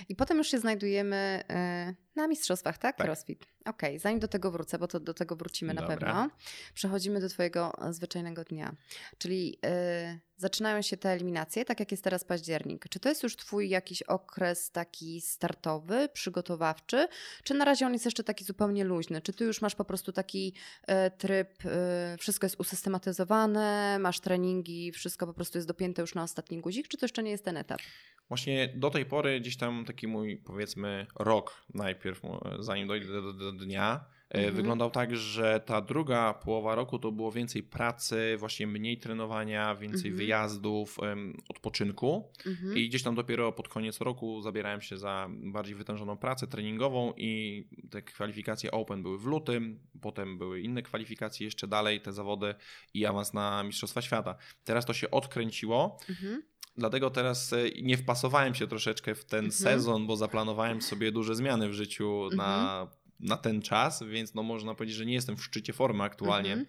[0.09, 2.97] I potem już się znajdujemy e, na mistrzostwach, tak?
[2.97, 3.07] tak.
[3.07, 3.45] CrossFit.
[3.65, 3.99] Okej, okay.
[3.99, 5.87] zanim do tego wrócę, bo to do tego wrócimy Dobra.
[5.87, 6.29] na pewno.
[6.73, 8.75] Przechodzimy do Twojego zwyczajnego dnia.
[9.17, 12.85] Czyli yy, zaczynają się te eliminacje, tak jak jest teraz październik.
[12.89, 17.07] Czy to jest już Twój jakiś okres taki startowy, przygotowawczy,
[17.43, 19.21] czy na razie on jest jeszcze taki zupełnie luźny?
[19.21, 20.53] Czy Ty już masz po prostu taki
[20.87, 21.63] yy, tryb,
[22.19, 26.97] wszystko jest usystematyzowane, masz treningi, wszystko po prostu jest dopięte już na ostatni guzik, czy
[26.97, 27.81] to jeszcze nie jest ten etap?
[28.27, 32.04] Właśnie do tej pory gdzieś tam taki mój powiedzmy rok najpierw,
[32.59, 34.55] zanim dojdę do, do, dnia, e, mhm.
[34.55, 40.11] wyglądał tak, że ta druga połowa roku to było więcej pracy, właśnie mniej trenowania, więcej
[40.11, 40.17] mhm.
[40.17, 40.97] wyjazdów,
[41.49, 42.77] odpoczynku mhm.
[42.77, 47.63] i gdzieś tam dopiero pod koniec roku zabierałem się za bardziej wytężoną pracę treningową i
[47.89, 52.55] te kwalifikacje Open były w lutym, potem były inne kwalifikacje jeszcze dalej, te zawody
[52.93, 54.35] i awans na Mistrzostwa Świata.
[54.63, 55.97] Teraz to się odkręciło.
[56.09, 56.43] Mhm.
[56.77, 59.51] Dlatego teraz e, nie wpasowałem się troszeczkę w ten mhm.
[59.51, 62.37] sezon, bo zaplanowałem sobie duże zmiany w życiu mhm.
[62.37, 62.87] na,
[63.19, 66.65] na ten czas, więc no można powiedzieć, że nie jestem w szczycie formy aktualnie.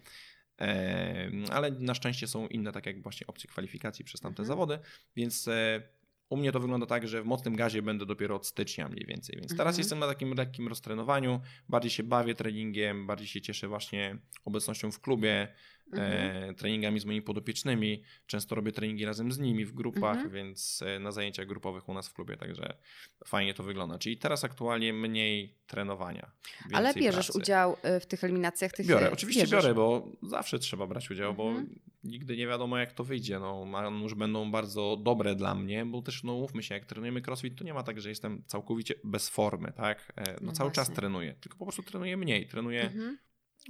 [0.61, 4.79] E, ale na szczęście są inne, tak jak właśnie opcje kwalifikacji przez tamte zawody,
[5.15, 5.81] więc e,
[6.29, 9.35] u mnie to wygląda tak, że w mocnym gazie będę dopiero od stycznia mniej więcej,
[9.35, 9.77] więc teraz mhm.
[9.77, 14.99] jestem na takim lekkim roztrenowaniu, bardziej się bawię treningiem, bardziej się cieszę właśnie obecnością w
[14.99, 15.47] klubie,
[15.93, 16.49] mhm.
[16.49, 18.03] e, treningami z moimi podopiecznymi.
[18.27, 20.31] Często robię treningi razem z nimi w grupach, mhm.
[20.31, 22.77] więc e, na zajęciach grupowych u nas w klubie, także
[23.25, 23.99] fajnie to wygląda.
[23.99, 26.31] Czyli teraz aktualnie mniej trenowania.
[26.73, 27.39] Ale bierzesz pracy.
[27.39, 28.71] udział e, w tych eliminacjach?
[28.71, 29.63] Tych biorę, oczywiście bierzesz.
[29.63, 31.79] biorę, bo zawsze trzeba brać udział, bo mhm.
[32.03, 33.39] nigdy nie wiadomo jak to wyjdzie.
[33.39, 33.65] No,
[34.01, 37.63] już będą bardzo dobre dla mnie, bo też no mówmy się, jak trenujemy crossfit, to
[37.63, 40.13] nie ma tak, że jestem całkowicie bez formy, tak?
[40.17, 40.71] No, no cały właśnie.
[40.71, 43.17] czas trenuję, tylko po prostu trenuję mniej, trenuję mhm.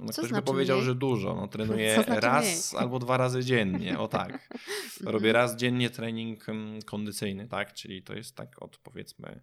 [0.00, 0.86] No, Co ktoś znaczy by powiedział, mniej?
[0.86, 1.34] że dużo.
[1.34, 2.82] No, trenuję znaczy raz mniej?
[2.82, 3.98] albo dwa razy dziennie.
[3.98, 4.48] O tak.
[5.04, 7.74] Robię raz dziennie trening mm, kondycyjny, tak?
[7.74, 9.40] Czyli to jest tak od powiedzmy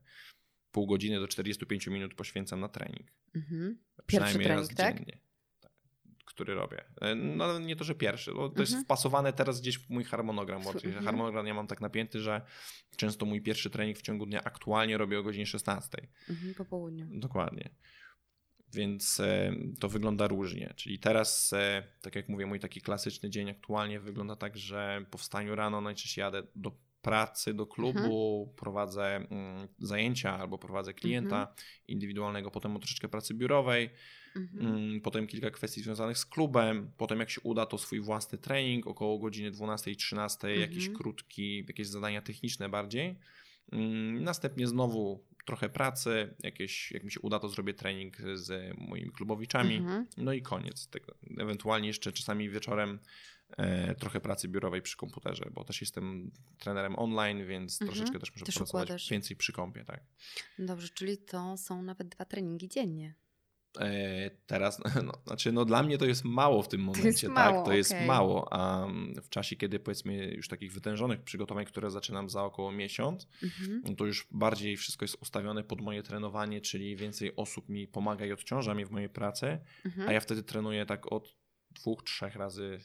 [0.71, 3.07] pół godziny do 45 minut poświęcam na trening.
[3.35, 3.77] Mhm.
[4.07, 4.95] Przynajmniej trening, raz tak?
[4.95, 5.19] dziennie.
[5.61, 5.71] Tak,
[6.25, 6.83] który robię.
[7.01, 8.61] E, no nie to, że pierwszy, bo to mhm.
[8.61, 11.05] jest wpasowane teraz gdzieś w mój harmonogram, bo mhm.
[11.05, 12.41] harmonogram ja mam tak napięty, że
[12.97, 16.07] często mój pierwszy trening w ciągu dnia aktualnie robię o godzinie 16.
[16.29, 17.07] Mhm, po południu.
[17.11, 17.69] Dokładnie
[18.75, 20.73] więc e, to wygląda różnie.
[20.75, 25.17] Czyli teraz, e, tak jak mówię, mój taki klasyczny dzień aktualnie wygląda tak, że po
[25.17, 26.71] wstaniu rano najczęściej jadę do
[27.05, 28.57] pracy, do klubu, mhm.
[28.57, 31.57] prowadzę mm, zajęcia albo prowadzę klienta mhm.
[31.87, 33.89] indywidualnego, potem o troszeczkę pracy biurowej,
[34.35, 34.75] mhm.
[34.75, 38.87] Mm, potem kilka kwestii związanych z klubem, potem jak się uda, to swój własny trening
[38.87, 40.97] około godziny 12-13, jakiś mhm.
[40.97, 43.19] krótki, jakieś zadania techniczne bardziej.
[43.71, 49.11] Mm, następnie znowu trochę pracy, jakieś, jak mi się uda, to zrobię trening z moimi
[49.11, 50.07] klubowiczami, mhm.
[50.17, 51.15] no i koniec tego.
[51.39, 52.99] Ewentualnie jeszcze czasami wieczorem
[53.57, 57.91] e, trochę pracy biurowej przy komputerze, bo też jestem trenerem online, więc mhm.
[57.91, 59.09] troszeczkę też muszę też pracować układasz.
[59.09, 60.03] więcej przy kompie, tak.
[60.59, 63.13] Dobrze, czyli to są nawet dwa treningi dziennie.
[63.79, 67.53] E, teraz, no, znaczy, no dla mnie to jest mało w tym momencie, to tak?
[67.53, 67.77] To okay.
[67.77, 68.53] jest mało.
[68.53, 68.87] A
[69.21, 73.81] w czasie, kiedy powiedzmy już takich wytężonych przygotowań, które zaczynam za około miesiąc, mhm.
[73.85, 78.25] no to już bardziej wszystko jest ustawione pod moje trenowanie, czyli więcej osób mi pomaga
[78.25, 80.09] i odciąża mnie w mojej pracy, mhm.
[80.09, 81.35] a ja wtedy trenuję tak od
[81.71, 82.79] dwóch, trzech razy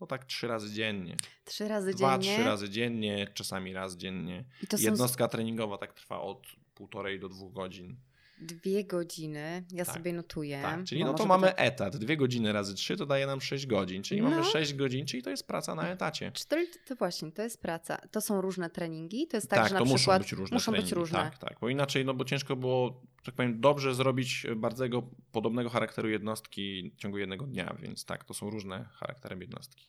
[0.00, 1.16] no tak trzy razy dziennie.
[1.44, 2.36] Trzy razy Dwa, dziennie?
[2.36, 4.44] trzy razy dziennie, czasami raz dziennie.
[4.78, 5.30] Jednostka są...
[5.30, 7.96] treningowa tak trwa od półtorej do dwóch godzin.
[8.40, 10.62] Dwie godziny, ja tak, sobie notuję.
[10.62, 11.60] Tak, czyli no to mamy tak...
[11.60, 11.96] etat.
[11.96, 14.30] Dwie godziny razy trzy to daje nam sześć godzin, czyli no.
[14.30, 16.32] mamy sześć godzin, czyli to jest praca na etacie.
[16.32, 17.96] Cztery, to właśnie, to jest praca.
[17.96, 19.26] To są różne treningi?
[19.26, 20.90] To jest tak, tak że na to przykład muszą być różne muszą treningi.
[20.90, 21.18] być różne.
[21.18, 24.84] Tak, tak, bo inaczej, no bo ciężko było, tak powiem, dobrze zrobić bardzo
[25.32, 29.88] podobnego charakteru jednostki w ciągu jednego dnia, więc tak, to są różne charaktery jednostki.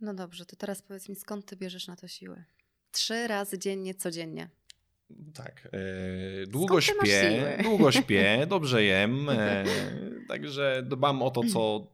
[0.00, 2.44] No dobrze, to teraz powiedz mi, skąd ty bierzesz na to siły?
[2.92, 4.48] Trzy razy dziennie, codziennie.
[5.34, 5.68] Tak.
[5.72, 9.64] E, długo śpię, długo śpię, dobrze jem, e,
[10.28, 11.86] także dbam o to, co,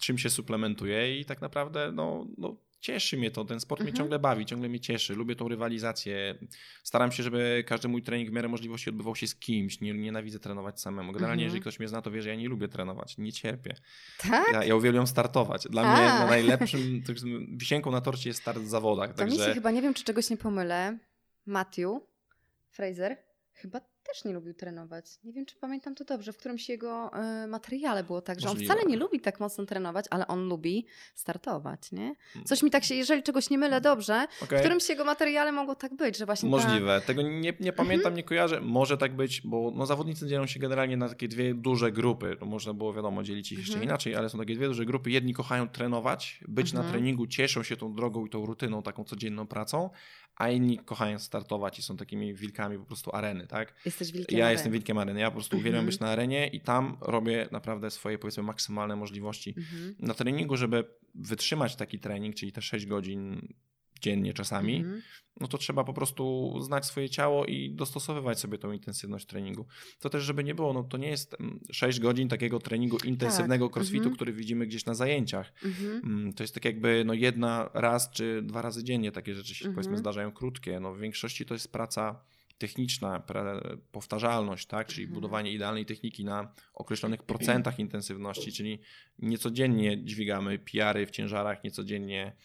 [0.00, 3.44] czym się suplementuję i tak naprawdę no, no, cieszy mnie to.
[3.44, 3.92] Ten sport mhm.
[3.92, 5.14] mnie ciągle bawi, ciągle mnie cieszy.
[5.14, 6.38] Lubię tą rywalizację.
[6.82, 9.80] Staram się, żeby każdy mój trening w miarę możliwości odbywał się z kimś.
[9.80, 11.12] Nie, nienawidzę trenować samemu.
[11.12, 11.46] Generalnie, mhm.
[11.46, 13.18] jeżeli ktoś mnie zna, to wie, że ja nie lubię trenować.
[13.18, 13.74] Nie cierpię.
[14.18, 14.52] Tak?
[14.52, 15.66] Ja, ja uwielbiam startować.
[15.70, 15.96] Dla A.
[15.96, 17.02] mnie no, najlepszym
[17.58, 19.10] wisienką na torcie jest start w zawodach.
[19.10, 19.36] To także...
[19.36, 20.98] mi się chyba, nie wiem, czy czegoś nie pomylę,
[21.46, 21.88] Matthew
[22.68, 23.16] Fraser
[23.58, 25.04] chyba też nie lubił trenować.
[25.24, 26.32] Nie wiem, czy pamiętam to dobrze.
[26.32, 27.10] W którymś jego
[27.44, 28.72] y, materiale było tak, że Możliwe.
[28.72, 32.14] on wcale nie lubi tak mocno trenować, ale on lubi startować, nie?
[32.32, 32.44] Hmm.
[32.44, 34.58] Coś mi tak się, jeżeli czegoś nie mylę dobrze, okay.
[34.58, 37.00] w którymś jego materiale mogło tak być, że właśnie Możliwe.
[37.00, 37.06] Ta...
[37.06, 38.14] Tego nie, nie pamiętam, mhm.
[38.14, 38.60] nie kojarzę.
[38.60, 42.36] Może tak być, bo no, zawodnicy dzielą się generalnie na takie dwie duże grupy.
[42.40, 43.88] Można było, wiadomo, dzielić ich jeszcze mhm.
[43.88, 45.10] inaczej, ale są takie dwie duże grupy.
[45.10, 46.94] Jedni kochają trenować, być na mhm.
[46.94, 49.90] treningu, cieszą się tą drogą i tą rutyną, taką codzienną pracą,
[50.38, 53.74] a inni kochają startować i są takimi wilkami po prostu areny, tak?
[53.84, 54.52] Jesteś wilkiem Ja areny.
[54.52, 55.20] jestem wilkiem areny.
[55.20, 59.54] Ja po prostu uwielbiam być na arenie i tam robię naprawdę swoje, powiedzmy, maksymalne możliwości
[59.58, 59.94] mhm.
[59.98, 63.48] na treningu, żeby wytrzymać taki trening, czyli te 6 godzin
[64.00, 65.02] dziennie czasami, mm -hmm.
[65.40, 69.66] no to trzeba po prostu znać swoje ciało i dostosowywać sobie tą intensywność treningu.
[70.00, 71.36] To też, żeby nie było, no to nie jest
[71.72, 73.74] 6 mm, godzin takiego treningu intensywnego tak.
[73.74, 74.16] crossfitu, mm -hmm.
[74.16, 75.52] który widzimy gdzieś na zajęciach.
[75.64, 75.90] Mhm.
[75.90, 76.34] Mm -hmm.
[76.34, 79.80] To jest tak jakby no jedna raz czy dwa razy dziennie takie rzeczy się powiedzmy
[79.80, 79.98] mhm.
[79.98, 80.80] zdarzają krótkie.
[80.80, 82.20] No w większości to jest praca
[82.58, 83.22] techniczna,
[83.92, 84.86] powtarzalność, tak?
[84.86, 85.14] czyli mhm.
[85.14, 88.80] budowanie idealnej techniki na określonych procentach intensywności, czyli
[89.18, 92.36] niecodziennie dźwigamy PR-y w ciężarach, niecodziennie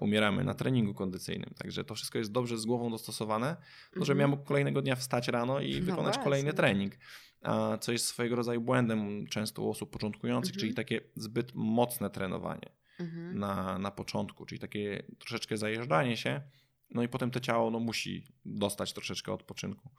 [0.00, 1.50] umieramy na treningu kondycyjnym.
[1.58, 3.56] Także to wszystko jest dobrze z głową dostosowane,
[3.96, 4.38] no, żeby mhm.
[4.38, 6.94] miał kolejnego dnia wstać rano i no wykonać kolejny trening.
[7.42, 10.60] A co jest swojego rodzaju błędem często u osób początkujących, mhm.
[10.60, 13.38] czyli takie zbyt mocne trenowanie mhm.
[13.38, 16.42] na, na początku, czyli takie troszeczkę zajeżdżanie się,
[16.90, 19.90] no i potem to ciało no, musi dostać troszeczkę odpoczynku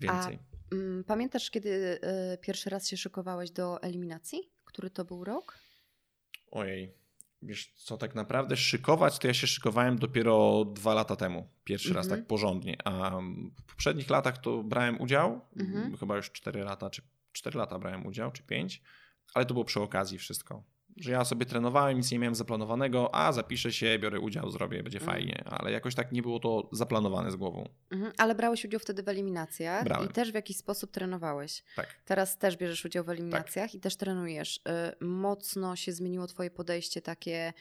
[0.00, 0.38] więcej.
[0.72, 1.70] A, mm, pamiętasz, kiedy
[2.34, 4.50] y, pierwszy raz się szykowałeś do eliminacji?
[4.64, 5.58] Który to był rok?
[6.50, 6.94] Ojej,
[7.46, 11.48] wiesz co, tak naprawdę szykować to ja się szykowałem dopiero dwa lata temu.
[11.64, 12.20] Pierwszy raz mhm.
[12.20, 12.76] tak porządnie.
[12.84, 13.20] A
[13.56, 15.96] w poprzednich latach to brałem udział, mhm.
[15.96, 18.82] chyba już cztery lata, czy cztery lata brałem udział, czy pięć,
[19.34, 20.62] ale to było przy okazji wszystko
[20.96, 24.98] że ja sobie trenowałem, nic nie miałem zaplanowanego, a zapiszę się, biorę udział, zrobię, będzie
[24.98, 25.16] mhm.
[25.16, 27.68] fajnie, ale jakoś tak nie było to zaplanowane z głową.
[27.90, 28.12] Mhm.
[28.18, 30.10] Ale brałeś udział wtedy w eliminacjach Brałem.
[30.10, 31.62] i też w jakiś sposób trenowałeś.
[31.76, 31.96] Tak.
[32.04, 33.74] Teraz też bierzesz udział w eliminacjach tak.
[33.74, 34.56] i też trenujesz.
[34.56, 37.52] Y, mocno się zmieniło twoje podejście takie,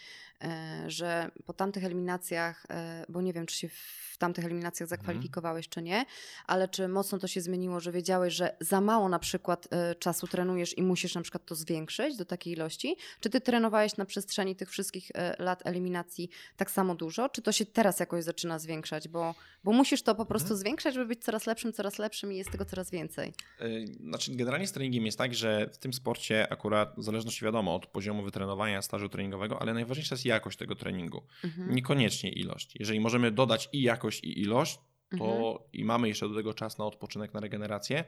[0.88, 5.00] że po tamtych eliminacjach, y, bo nie wiem, czy się w tamtych eliminacjach mhm.
[5.00, 6.06] zakwalifikowałeś, czy nie,
[6.48, 9.68] ale czy mocno to się zmieniło, że wiedziałeś, że za mało na przykład
[10.00, 14.06] czasu trenujesz i musisz na przykład to zwiększyć do takiej ilości, czy ty trenowałeś na
[14.06, 17.30] przestrzeni tych wszystkich e, lat eliminacji tak samo dużo?
[17.30, 19.08] Czy to się teraz jakoś zaczyna zwiększać?
[19.08, 20.60] Bo, bo musisz to po prostu mhm.
[20.60, 23.34] zwiększać, żeby być coraz lepszym, coraz lepszym i jest tego coraz więcej.
[23.60, 27.76] E, znaczy, generalnie z treningiem jest tak, że w tym sporcie akurat w zależności wiadomo
[27.76, 31.28] od poziomu wytrenowania, stażu treningowego, ale najważniejsza jest jakość tego treningu.
[31.44, 31.76] Mhm.
[31.76, 32.76] Niekoniecznie ilość.
[32.80, 34.80] Jeżeli możemy dodać i jakość, i ilość,
[35.18, 35.70] to mhm.
[35.74, 38.04] i mamy jeszcze do tego czas na odpoczynek, na regenerację,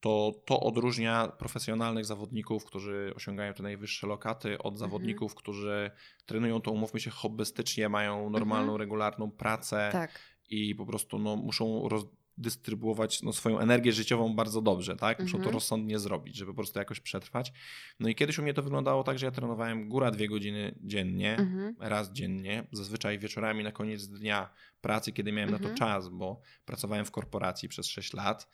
[0.00, 4.76] to to odróżnia profesjonalnych zawodników, którzy osiągają te najwyższe lokaty, od mhm.
[4.76, 5.90] zawodników, którzy
[6.26, 8.80] trenują to, umówmy się, hobbystycznie, mają normalną, mhm.
[8.80, 10.18] regularną pracę tak.
[10.48, 12.04] i po prostu no, muszą roz
[12.38, 15.20] dystrybuować no, swoją energię życiową bardzo dobrze, tak?
[15.20, 15.44] Muszą mhm.
[15.44, 17.52] to rozsądnie zrobić, żeby po prostu jakoś przetrwać.
[18.00, 21.36] No i kiedyś u mnie to wyglądało tak, że ja trenowałem góra dwie godziny dziennie,
[21.36, 21.74] mhm.
[21.80, 25.62] raz dziennie, zazwyczaj wieczorami na koniec dnia pracy, kiedy miałem mhm.
[25.62, 25.92] na to mhm.
[25.92, 28.48] czas, bo pracowałem w korporacji przez 6 lat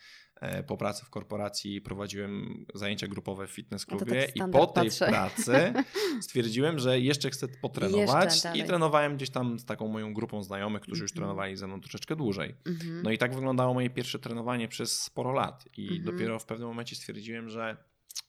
[0.67, 4.85] po pracy w korporacji prowadziłem zajęcia grupowe w fitness no klubie tak i po tej
[4.85, 5.07] patrzę.
[5.07, 5.73] pracy
[6.27, 10.83] stwierdziłem, że jeszcze chcę potrenować jeszcze i trenowałem gdzieś tam z taką moją grupą znajomych,
[10.83, 11.25] którzy już mhm.
[11.25, 12.55] trenowali ze mną troszeczkę dłużej.
[12.67, 13.03] Mhm.
[13.03, 16.05] No i tak wyglądało moje pierwsze trenowanie przez sporo lat i mhm.
[16.05, 17.77] dopiero w pewnym momencie stwierdziłem, że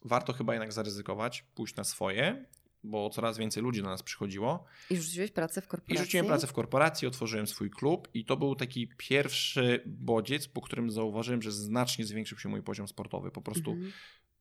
[0.06, 2.46] warto chyba jednak zaryzykować, pójść na swoje
[2.84, 4.66] bo coraz więcej ludzi do nas przychodziło.
[4.90, 5.96] I rzuciłeś pracę w korporacji?
[5.96, 10.62] I rzuciłem pracę w korporacji, otworzyłem swój klub i to był taki pierwszy bodziec, po
[10.62, 13.32] którym zauważyłem, że znacznie zwiększył się mój poziom sportowy.
[13.32, 13.92] Po prostu mhm.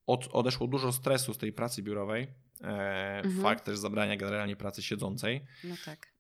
[0.07, 2.23] od, odeszło dużo stresu z tej pracy biurowej.
[2.61, 2.67] E,
[3.25, 3.43] mhm.
[3.43, 5.45] Fakt też zabrania generalnie pracy siedzącej.
[5.65, 6.18] No tak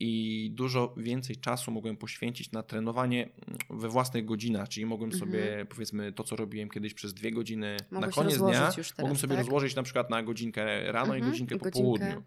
[0.00, 3.28] i dużo więcej czasu mogłem poświęcić na trenowanie
[3.70, 5.20] we własnych godzinach, czyli mogłem mhm.
[5.30, 9.34] sobie, powiedzmy, to co robiłem kiedyś przez dwie godziny na koniec dnia, teraz, mogłem sobie
[9.34, 9.44] tak?
[9.44, 11.18] rozłożyć na przykład na godzinkę rano mhm.
[11.18, 11.82] i godzinkę po godzinkę.
[11.82, 12.22] południu.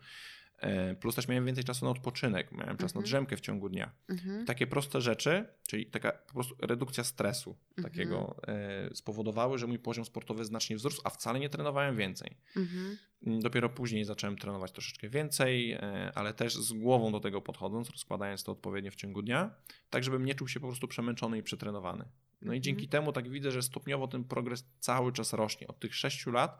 [0.57, 2.95] E, plus też miałem więcej czasu na odpoczynek, miałem czas mhm.
[2.95, 3.91] na drzemkę w ciągu dnia.
[4.09, 4.45] Mhm.
[4.45, 7.93] Takie proste rzeczy, czyli taka po prostu redukcja stresu mhm.
[7.93, 12.37] takiego e, spowodowały, że mój poziom sportowy znacznie wzrósł, a wcale nie trenowałem więcej.
[12.55, 12.97] Mhm.
[13.25, 17.89] Mm, dopiero później zacząłem trenować troszeczkę więcej, e, ale też z głową do tego podchodząc,
[17.89, 19.55] rozkładając to odpowiednio w ciągu dnia,
[19.89, 22.05] tak żebym nie czuł się po prostu przemęczony i przetrenowany.
[22.41, 25.67] No i dzięki temu tak widzę, że stopniowo ten progres cały czas rośnie.
[25.67, 26.59] Od tych sześciu lat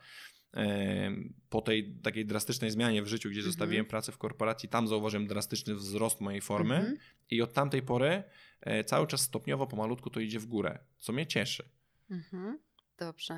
[1.50, 3.52] po tej takiej drastycznej zmianie w życiu, gdzie mhm.
[3.52, 6.98] zostawiłem pracę w korporacji, tam zauważyłem drastyczny wzrost mojej formy mhm.
[7.30, 8.24] i od tamtej pory
[8.62, 11.70] e, cały czas stopniowo, pomalutku to idzie w górę, co mnie cieszy.
[12.12, 12.60] Mhm.
[12.98, 13.38] Dobrze.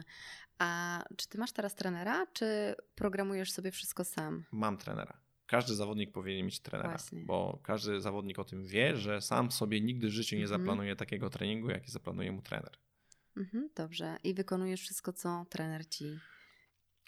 [0.60, 4.46] A czy ty masz teraz trenera, czy programujesz sobie wszystko sam?
[4.52, 5.22] Mam trenera.
[5.46, 7.24] Każdy zawodnik powinien mieć trenera, Właśnie.
[7.26, 10.62] bo każdy zawodnik o tym wie, że sam sobie nigdy w życiu nie mhm.
[10.62, 12.72] zaplanuje takiego treningu, jaki zaplanuje mu trener.
[13.38, 14.18] Mhm, dobrze.
[14.24, 16.20] I wykonujesz wszystko, co trener ci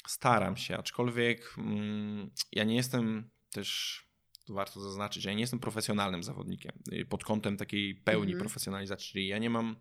[0.08, 4.02] Staram się, aczkolwiek mm, ja nie jestem też,
[4.50, 8.40] warto zaznaczyć, ja nie jestem profesjonalnym zawodnikiem y, pod kątem takiej pełni mm-hmm.
[8.40, 9.76] profesjonalizacji, czyli ja nie mam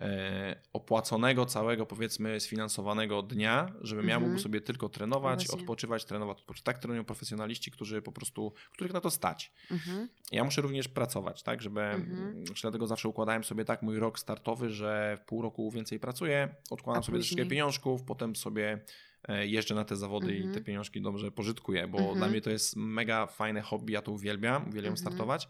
[0.00, 4.08] e, opłaconego całego, powiedzmy, sfinansowanego dnia, żebym mm-hmm.
[4.08, 4.42] ja mógł mhm.
[4.42, 6.64] sobie tylko trenować, no odpoczywać, trenować, odpoczywać.
[6.64, 9.52] Tak trenują profesjonaliści, którzy po prostu, których na to stać.
[9.70, 10.06] Mm-hmm.
[10.32, 14.70] Ja muszę również pracować, tak, żeby, mm dlatego zawsze układałem sobie tak mój rok startowy,
[14.70, 17.36] że w pół roku więcej pracuję, odkładam A sobie później?
[17.36, 18.84] troszkę pieniążków, potem sobie
[19.28, 20.64] jeżdżę na te zawody i te mhm.
[20.64, 22.16] pieniążki dobrze pożytkuję, bo mhm.
[22.16, 24.96] dla mnie to jest mega fajne hobby, ja to uwielbiam, uwielbiam mhm.
[24.96, 25.48] startować.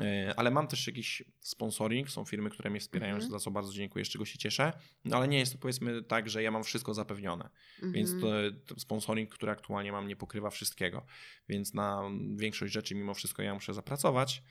[0.00, 4.04] E, ale mam też jakiś sponsoring, są firmy, które mnie wspierają, za co bardzo dziękuję,
[4.04, 4.72] z czego się cieszę.
[5.04, 7.50] No ale nie jest to powiedzmy tak, że ja mam wszystko zapewnione.
[7.82, 8.26] Więc to,
[8.66, 11.06] to sponsoring, który aktualnie mam, nie pokrywa wszystkiego.
[11.48, 12.02] Więc na
[12.36, 14.42] większość rzeczy mimo wszystko ja muszę zapracować.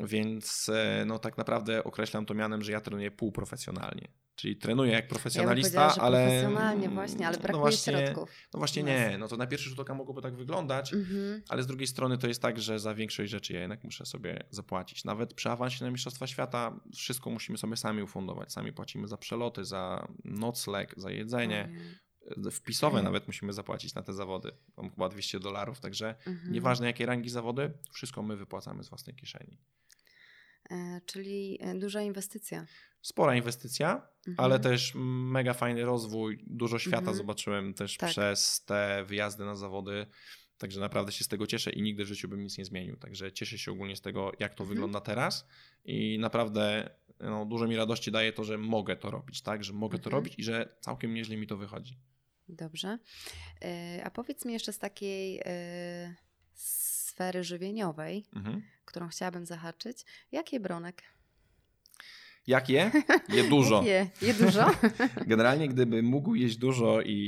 [0.00, 4.08] Więc e, no tak naprawdę określam to mianem, że ja trenuję półprofesjonalnie.
[4.36, 6.26] Czyli trenuję jak profesjonalista, ja ale.
[6.26, 8.30] Profesjonalnie właśnie, ale no brakuje no właśnie, środków.
[8.54, 9.16] No właśnie nie.
[9.18, 11.42] No to na pierwszy rzut oka mogłoby tak wyglądać, mhm.
[11.48, 14.44] ale z drugiej strony to jest tak, że za większość rzeczy ja jednak muszę sobie
[14.50, 15.04] zapłacić.
[15.04, 18.52] Nawet przy awansie na Mistrzostwa Świata wszystko musimy sobie sami ufundować.
[18.52, 21.68] Sami płacimy za przeloty, za nocleg, za jedzenie.
[22.52, 24.52] Wpisowe nawet musimy zapłacić na te zawody.
[24.76, 26.52] Mam chyba 200 dolarów, także mhm.
[26.52, 29.58] nieważne jakie rangi zawody, wszystko my wypłacamy z własnej kieszeni.
[30.70, 32.66] E, czyli e, duża inwestycja.
[33.02, 34.34] Spora inwestycja, mhm.
[34.36, 36.44] ale też mega fajny rozwój.
[36.46, 37.16] Dużo świata mhm.
[37.16, 38.10] zobaczyłem też tak.
[38.10, 40.06] przez te wyjazdy na zawody.
[40.58, 42.96] Także naprawdę się z tego cieszę i nigdy w życiu bym nic nie zmienił.
[42.96, 44.68] Także cieszę się ogólnie z tego, jak to mhm.
[44.68, 45.48] wygląda teraz
[45.84, 49.64] i naprawdę no, dużo mi radości daje to, że mogę to robić, tak?
[49.64, 50.12] Że mogę to mhm.
[50.12, 51.98] robić i że całkiem nieźle mi to wychodzi.
[52.48, 52.98] Dobrze.
[53.62, 55.40] E, a powiedz mi jeszcze z takiej
[57.16, 58.62] sfery żywieniowej, mhm.
[58.84, 60.04] którą chciałabym zahaczyć.
[60.32, 61.02] Jakie bronek?
[62.46, 62.90] Jak je?
[63.28, 63.82] Je dużo.
[63.82, 64.08] je?
[64.22, 64.70] je dużo?
[65.32, 67.18] Generalnie gdyby mógł jeść dużo i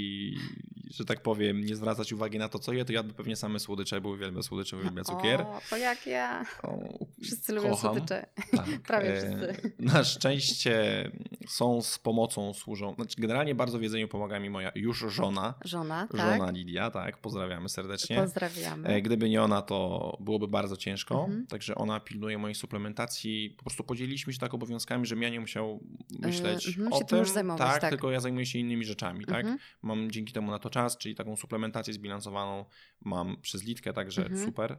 [0.90, 4.00] że tak powiem, nie zwracać uwagi na to, co je, to jadłby pewnie same słodycze,
[4.00, 5.40] bo uwielbiam słodycze, uwielbiam cukier.
[5.40, 6.44] O, to jak ja.
[6.62, 6.78] O,
[7.22, 8.26] wszyscy lubią słodycze.
[8.50, 8.66] Tak.
[8.86, 9.72] Prawie e, wszyscy.
[9.78, 11.10] Na szczęście
[11.48, 12.94] są z pomocą, służą.
[12.94, 15.54] Znaczy, generalnie bardzo w jedzeniu pomaga mi moja już żona.
[15.64, 16.20] Żona, tak.
[16.20, 17.18] Żona Lidia, tak.
[17.18, 18.16] Pozdrawiamy serdecznie.
[18.16, 18.88] Pozdrawiamy.
[18.88, 21.20] E, gdyby nie ona, to byłoby bardzo ciężko.
[21.20, 21.46] Mhm.
[21.46, 23.54] Także ona pilnuje mojej suplementacji.
[23.56, 25.80] Po prostu podzieliliśmy się tak obowiązkami, że ja nie musiał
[26.18, 27.24] myśleć mhm, o tym.
[27.58, 29.40] Tak, tak, tylko ja zajmuję się innymi rzeczami, tak.
[29.40, 29.58] Mhm.
[29.82, 32.64] Mam dzięki temu na to czas czas, czyli taką suplementację zbilansowaną
[33.00, 34.44] mam przez Litkę, także mhm.
[34.44, 34.78] super.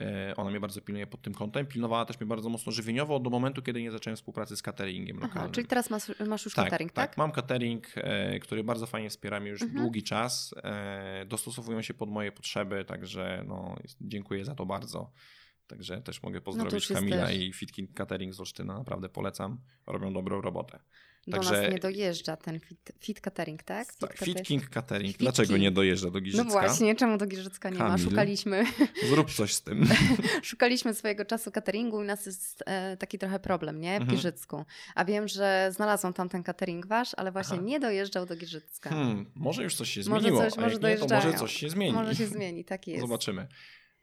[0.00, 1.66] E, ona mnie bardzo pilnuje pod tym kątem.
[1.66, 5.26] Pilnowała też mnie bardzo mocno żywieniowo do momentu, kiedy nie zacząłem współpracy z cateringiem Aha,
[5.26, 5.52] lokalnym.
[5.52, 7.10] Czyli teraz masz, masz już tak, catering, tak?
[7.10, 9.80] Tak, mam catering, e, który bardzo fajnie wspiera mnie już mhm.
[9.80, 10.54] długi czas.
[10.62, 15.12] E, dostosowują się pod moje potrzeby, także no, dziękuję za to bardzo
[15.66, 17.36] także też mogę no pozdrowić no Kamila też...
[17.36, 20.78] i Fitkin Catering z Olsztyna, naprawdę polecam, robią dobrą robotę.
[21.30, 21.50] Także...
[21.50, 23.92] Do nas nie dojeżdża ten fit, fit catering, tak?
[23.92, 25.12] Fit, tak, fit King Catering.
[25.12, 25.60] Fit Dlaczego King.
[25.60, 26.44] nie dojeżdża do Giżycka?
[26.44, 27.98] No właśnie, czemu do Giżycka nie Kamil, ma?
[27.98, 28.64] Szukaliśmy.
[29.10, 29.88] Zrób coś z tym.
[30.42, 33.98] Szukaliśmy swojego czasu cateringu i nas jest e, taki trochę problem, nie?
[33.98, 34.16] W mhm.
[34.16, 34.64] Giżycku.
[34.94, 37.66] A wiem, że znalazłam tam ten catering wasz, ale właśnie Aha.
[37.66, 38.90] nie dojeżdżał do Giżycka.
[38.90, 40.36] Hmm, może już coś się zmieniło.
[40.36, 41.92] Może coś, może nie, to może coś się zmieni.
[41.92, 43.00] Może się zmieni, tak jest.
[43.00, 43.46] Zobaczymy.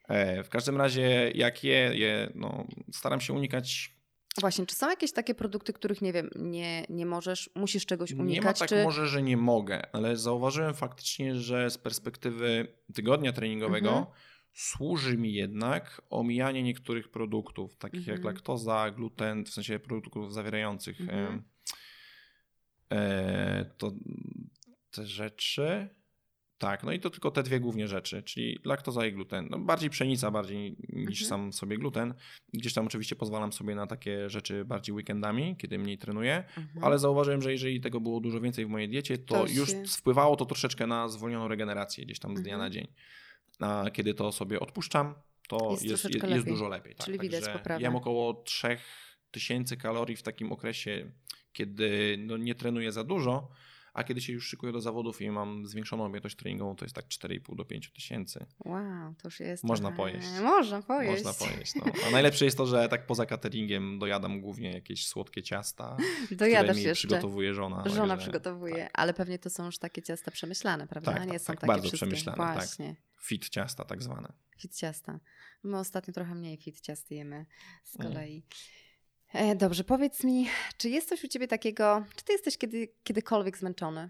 [0.07, 3.98] E, w każdym razie, jak je, je no, staram się unikać
[4.41, 8.35] Właśnie, czy są jakieś takie produkty, których nie wiem, nie, nie możesz, musisz czegoś unikać?
[8.35, 8.83] Nie ma tak czy...
[8.83, 14.05] może, że nie mogę, ale zauważyłem faktycznie, że z perspektywy tygodnia treningowego mhm.
[14.53, 18.17] służy mi jednak omijanie niektórych produktów, takich mhm.
[18.17, 21.43] jak laktoza, gluten, w sensie produktów zawierających mhm.
[22.91, 23.91] e, to
[24.91, 25.89] te rzeczy
[26.59, 29.47] tak, no i to tylko te dwie głównie rzeczy, czyli laktoza i gluten.
[29.49, 31.29] No bardziej pszenica bardziej niż mhm.
[31.29, 32.13] sam sobie gluten.
[32.53, 36.83] Gdzieś tam oczywiście pozwalam sobie na takie rzeczy bardziej weekendami, kiedy mniej trenuję, mhm.
[36.83, 39.83] ale zauważyłem, że jeżeli tego było dużo więcej w mojej diecie, to, to już się...
[39.85, 42.73] wpływało to troszeczkę na zwolnioną regenerację gdzieś tam z dnia na mhm.
[42.73, 42.93] dzień.
[43.59, 45.15] A kiedy to sobie odpuszczam,
[45.47, 46.95] to jest, jest, jest, jest dużo lepiej.
[46.95, 47.05] Tak?
[47.05, 47.81] Czyli widać poprawę.
[47.81, 51.11] Jem około 3000 kalorii w takim okresie,
[51.53, 53.51] kiedy no, nie trenuję za dużo,
[53.93, 57.05] a kiedy się już szykuję do zawodów i mam zwiększoną objętość treningową, to jest tak
[57.05, 58.45] 4,5 do 5 tysięcy.
[58.65, 59.63] Wow, to już jest.
[59.63, 60.27] Można pojeść.
[60.41, 61.23] Można pojeść.
[61.23, 61.75] Można pojeść.
[61.75, 61.83] No.
[62.07, 65.97] A najlepsze jest to, że tak poza cateringiem dojadam głównie jakieś słodkie ciasta,
[66.31, 67.07] Dojadasz które mi jeszcze.
[67.07, 67.83] przygotowuje żona.
[67.85, 68.91] Żona także, przygotowuje, tak.
[68.93, 71.13] ale pewnie to są już takie ciasta przemyślane, prawda?
[71.13, 72.37] Tak, Nie tak, są tak, takie bardzo przemyślane.
[72.37, 72.57] Tak.
[72.57, 72.87] Właśnie.
[72.87, 73.23] Tak.
[73.23, 74.33] Fit ciasta tak zwane.
[74.57, 75.19] Fit ciasta.
[75.63, 77.45] My ostatnio trochę mniej fit ciast jemy
[77.83, 78.07] z mm.
[78.07, 78.35] kolei.
[78.35, 78.88] Mm.
[79.33, 83.57] E, dobrze, powiedz mi, czy jest coś u ciebie takiego, czy ty jesteś kiedy, kiedykolwiek
[83.57, 84.09] zmęczony?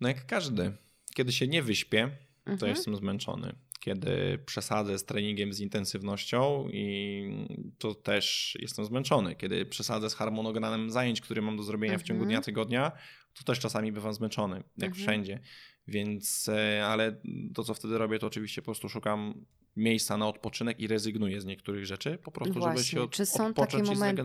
[0.00, 0.72] No jak każdy.
[1.14, 2.10] Kiedy się nie wyśpię,
[2.44, 2.70] to mhm.
[2.70, 3.54] jestem zmęczony.
[3.80, 7.30] Kiedy przesadzę z treningiem, z intensywnością i
[7.78, 9.36] to też jestem zmęczony.
[9.36, 12.04] Kiedy przesadzę z harmonogramem zajęć, które mam do zrobienia mhm.
[12.04, 12.44] w ciągu dnia, mhm.
[12.44, 12.92] tygodnia,
[13.34, 14.94] to też czasami bywam zmęczony, jak mhm.
[14.94, 15.40] wszędzie.
[15.88, 17.20] Więc, e, ale
[17.54, 19.44] to, co wtedy robię, to oczywiście po prostu szukam
[19.76, 22.72] miejsca na odpoczynek i rezygnuję z niektórych rzeczy, po prostu, Właśnie.
[22.72, 24.22] żeby się od, Czy są takie momenty,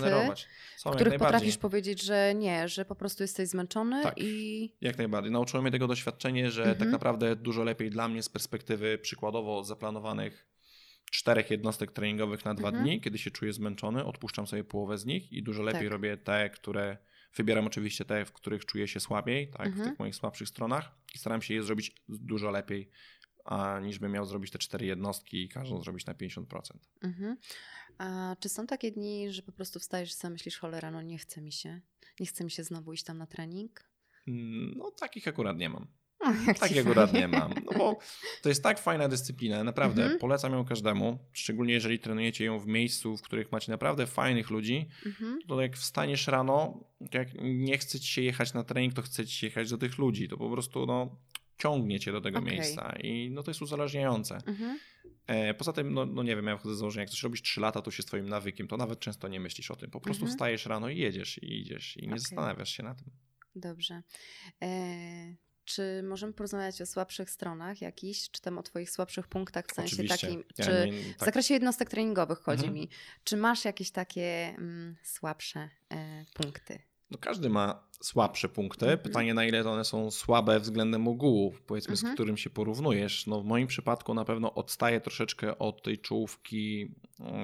[0.77, 4.71] są w których potrafisz powiedzieć, że nie, że po prostu jesteś zmęczony tak, i...
[4.81, 5.31] jak najbardziej.
[5.31, 6.79] Nauczyło mnie tego doświadczenie, że tak mhm.
[6.79, 10.47] tak naprawdę dużo lepiej dla mnie z perspektywy przykładowo zaplanowanych
[11.11, 12.85] czterech jednostek treningowych na dwa mhm.
[12.85, 15.91] dni, kiedy się czuję zmęczony, odpuszczam sobie połowę z nich i dużo lepiej tak.
[15.91, 16.97] robię te, które
[17.35, 19.85] Wybieram oczywiście te, w których czuję się słabiej, tak, mhm.
[19.85, 22.89] w tych moich słabszych stronach i staram się je zrobić dużo lepiej,
[23.45, 26.45] a niż bym miał zrobić te cztery jednostki i każdą zrobić na 50%.
[27.01, 27.37] Mhm.
[27.97, 31.17] A czy są takie dni, że po prostu wstajesz i sobie myślisz, cholera, no nie
[31.17, 31.81] chce mi się,
[32.19, 33.89] nie chce mi się znowu iść tam na trening?
[34.27, 35.87] Mm, no takich akurat nie mam.
[36.47, 37.53] Jak Takiego akurat nie mam.
[37.65, 37.99] No bo
[38.41, 40.19] to jest tak fajna dyscyplina, naprawdę mhm.
[40.19, 44.89] polecam ją każdemu, szczególnie jeżeli trenujecie ją w miejscu, w których macie naprawdę fajnych ludzi,
[45.05, 45.39] mhm.
[45.47, 46.83] to jak wstaniesz rano,
[47.13, 49.97] jak nie chce ci się jechać na trening, to chce ci się jechać do tych
[49.97, 51.17] ludzi, to po prostu no,
[51.57, 52.51] ciągnie cię do tego okay.
[52.51, 54.37] miejsca i no, to jest uzależniające.
[54.47, 54.79] Mhm.
[55.27, 57.61] E, poza tym, no, no, nie wiem, ja wchodzę z założenia, jak coś robisz 3
[57.61, 59.91] lata, to się swoim nawykiem, to nawet często nie myślisz o tym.
[59.91, 60.35] Po prostu mhm.
[60.35, 62.19] wstajesz rano i jedziesz i idziesz i nie okay.
[62.19, 63.11] zastanawiasz się na tym.
[63.55, 64.03] Dobrze.
[64.61, 69.73] E czy możemy porozmawiać o słabszych stronach jakichś, czy tam o Twoich słabszych punktach w
[69.73, 70.27] sensie Oczywiście.
[70.27, 71.21] takim, ja czy nie, tak.
[71.21, 72.73] w zakresie jednostek treningowych chodzi mhm.
[72.73, 72.89] mi,
[73.23, 76.79] czy masz jakieś takie mm, słabsze e, punkty?
[77.11, 78.85] No każdy ma słabsze punkty.
[78.85, 78.99] Mhm.
[78.99, 82.11] Pytanie, na ile one są słabe względem ogółu, powiedzmy, mhm.
[82.11, 83.27] z którym się porównujesz.
[83.27, 86.91] No w moim przypadku na pewno odstaję troszeczkę od tej czołówki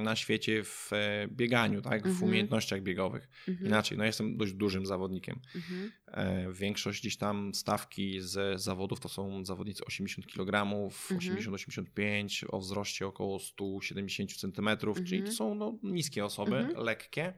[0.04, 2.04] na świecie w e, bieganiu, tak?
[2.04, 2.24] w mhm.
[2.24, 3.30] umiejętnościach biegowych.
[3.48, 3.68] Mhm.
[3.68, 5.40] Inaczej, no jestem dość dużym zawodnikiem.
[5.56, 5.92] Mhm.
[6.08, 10.52] E, większość gdzieś tam stawki z zawodów to są zawodnicy 80 kg,
[11.10, 14.70] 80-85, o wzroście około 170 cm,
[15.06, 17.34] czyli to są no, niskie osoby, lekkie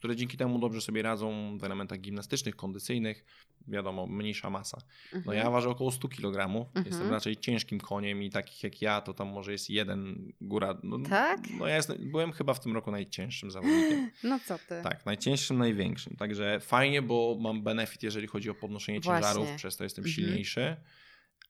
[0.00, 3.24] które dzięki temu dobrze sobie radzą w elementach gimnastycznych, kondycyjnych,
[3.68, 4.78] wiadomo, mniejsza masa.
[5.12, 5.38] No mhm.
[5.38, 6.86] ja ważę około 100 kg, mhm.
[6.86, 10.78] jestem raczej ciężkim koniem i takich jak ja, to tam może jest jeden góra.
[10.82, 11.40] No, tak?
[11.58, 14.10] No ja jestem, byłem chyba w tym roku najcięższym zawodnikiem.
[14.24, 14.80] No co ty?
[14.82, 16.16] Tak, najcięższym, największym.
[16.16, 19.28] Także fajnie, bo mam benefit, jeżeli chodzi o podnoszenie Właśnie.
[19.28, 20.14] ciężarów, przez to jestem mhm.
[20.14, 20.76] silniejszy.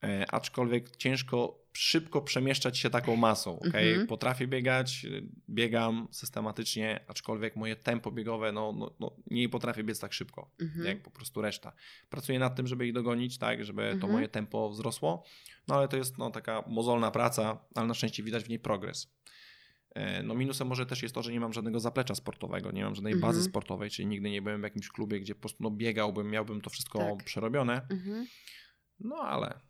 [0.05, 3.59] E, aczkolwiek ciężko szybko przemieszczać się taką masą.
[3.59, 3.89] Okay?
[3.89, 4.07] Mhm.
[4.07, 5.07] Potrafię biegać,
[5.49, 10.87] biegam systematycznie, aczkolwiek moje tempo biegowe, no, no, no nie potrafię biec tak szybko, mhm.
[10.87, 11.73] jak po prostu reszta.
[12.11, 14.13] Pracuję nad tym, żeby ich dogonić, tak, żeby to mhm.
[14.13, 15.25] moje tempo wzrosło,
[15.69, 19.13] no ale to jest no, taka mozolna praca, ale na szczęście widać w niej progres.
[19.95, 22.95] E, no minusem może też jest to, że nie mam żadnego zaplecza sportowego, nie mam
[22.95, 26.31] żadnej bazy sportowej, czyli nigdy nie byłem w jakimś klubie, gdzie po prostu no, biegałbym,
[26.31, 27.25] miałbym to wszystko tak.
[27.25, 27.87] przerobione.
[29.01, 29.61] No ale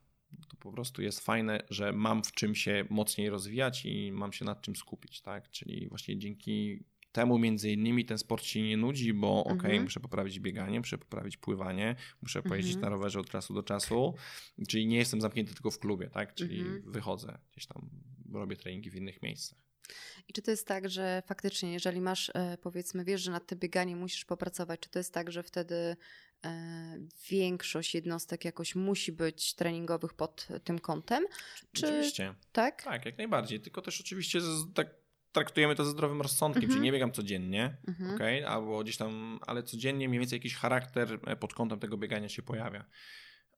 [0.48, 4.44] to po prostu jest fajne, że mam w czym się mocniej rozwijać i mam się
[4.44, 5.50] nad czym skupić, tak?
[5.50, 9.82] Czyli właśnie dzięki temu między innymi ten sport się nie nudzi, bo ok, mhm.
[9.82, 12.90] muszę poprawić bieganie, muszę poprawić pływanie, muszę pojeździć mhm.
[12.90, 14.14] na rowerze od czasu do czasu,
[14.68, 16.34] czyli nie jestem zamknięty tylko w klubie, tak?
[16.34, 16.92] Czyli mhm.
[16.92, 17.90] wychodzę gdzieś tam,
[18.32, 19.59] robię treningi w innych miejscach.
[20.28, 23.59] I czy to jest tak, że faktycznie, jeżeli masz, e, powiedzmy, wiesz, że nad tym
[23.59, 25.96] bieganiem musisz popracować, czy to jest tak, że wtedy
[27.30, 31.26] większość jednostek jakoś musi być treningowych pod tym kątem?
[31.72, 31.86] Czy...
[31.86, 32.34] Oczywiście.
[32.53, 32.82] Tak?
[32.82, 33.61] Tak, jak najbardziej.
[33.61, 34.41] Tylko też oczywiście
[34.74, 35.01] tak
[35.32, 36.84] traktujemy to ze zdrowym rozsądkiem, czyli mhm.
[36.84, 38.14] nie biegam codziennie, mhm.
[38.14, 38.49] okay?
[38.49, 42.43] albo gdzieś tam, ale codziennie mniej więcej jakiś charakter e, pod kątem tego biegania się
[42.43, 42.84] pojawia.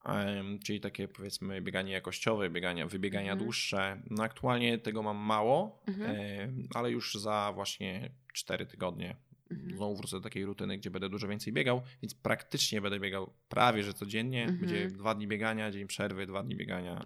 [0.05, 3.39] Um, czyli takie powiedzmy bieganie jakościowe, biegania, wybiegania mhm.
[3.39, 4.03] dłuższe.
[4.11, 9.17] No aktualnie tego mam mało, um, ale już za właśnie 4 tygodnie
[9.53, 9.77] mhm.
[9.77, 13.83] znowu wrócę do takiej rutyny, gdzie będę dużo więcej biegał, więc praktycznie będę biegał prawie,
[13.83, 14.43] że codziennie.
[14.43, 14.61] Mhm.
[14.61, 17.05] Będzie dwa dni biegania, dzień przerwy, dwa dni biegania,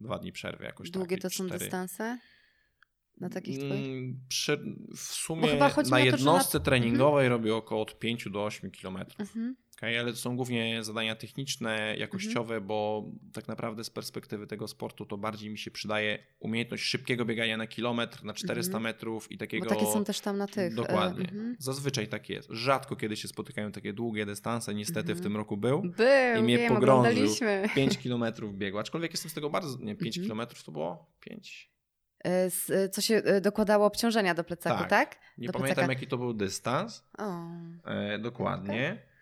[0.00, 1.58] dwa dni przerwy jakoś Długie to są cztery.
[1.58, 2.18] dystanse?
[3.20, 3.86] na takich twoich?
[3.86, 5.48] Mm, w sumie
[5.90, 6.64] na jednostce na...
[6.64, 7.32] treningowej mhm.
[7.32, 9.36] robię około od 5 do 8 kilometrów.
[9.84, 12.66] Okay, ale to są głównie zadania techniczne, jakościowe, mhm.
[12.66, 17.56] bo tak naprawdę z perspektywy tego sportu to bardziej mi się przydaje umiejętność szybkiego biegania
[17.56, 18.82] na kilometr, na 400 mhm.
[18.82, 19.64] metrów i takiego...
[19.64, 20.72] Bo takie są też tam na tych...
[20.72, 21.24] E, Dokładnie.
[21.24, 21.56] Mhm.
[21.58, 22.48] Zazwyczaj tak jest.
[22.50, 25.22] Rzadko kiedy się spotykają takie długie dystanse, niestety w mhm.
[25.22, 25.82] tym roku był.
[25.82, 27.28] Był, I mnie wiem, pogrążył.
[27.74, 29.78] 5 kilometrów biegł, aczkolwiek jestem z tego bardzo...
[29.78, 30.24] Nie, 5 mhm.
[30.24, 31.06] kilometrów to było?
[31.20, 31.70] 5...
[32.24, 34.90] E, e, co się dokładało obciążenia do plecaku, tak?
[34.90, 35.18] tak?
[35.38, 35.92] Nie do pamiętam plecaka.
[35.92, 37.04] jaki to był dystans.
[37.18, 37.48] O.
[37.84, 38.92] E, dokładnie.
[38.92, 39.13] Okay.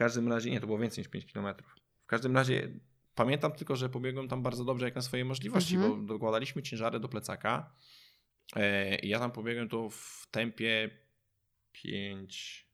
[0.00, 1.54] W każdym razie, nie, to było więcej niż 5 km.
[2.02, 2.68] W każdym razie
[3.14, 6.00] pamiętam tylko, że pobiegłem tam bardzo dobrze jak na swoje możliwości, mm -hmm.
[6.00, 7.72] bo dokładaliśmy ciężary do plecaka.
[8.56, 10.90] E, ja tam pobiegłem to w tempie
[11.72, 12.66] 5,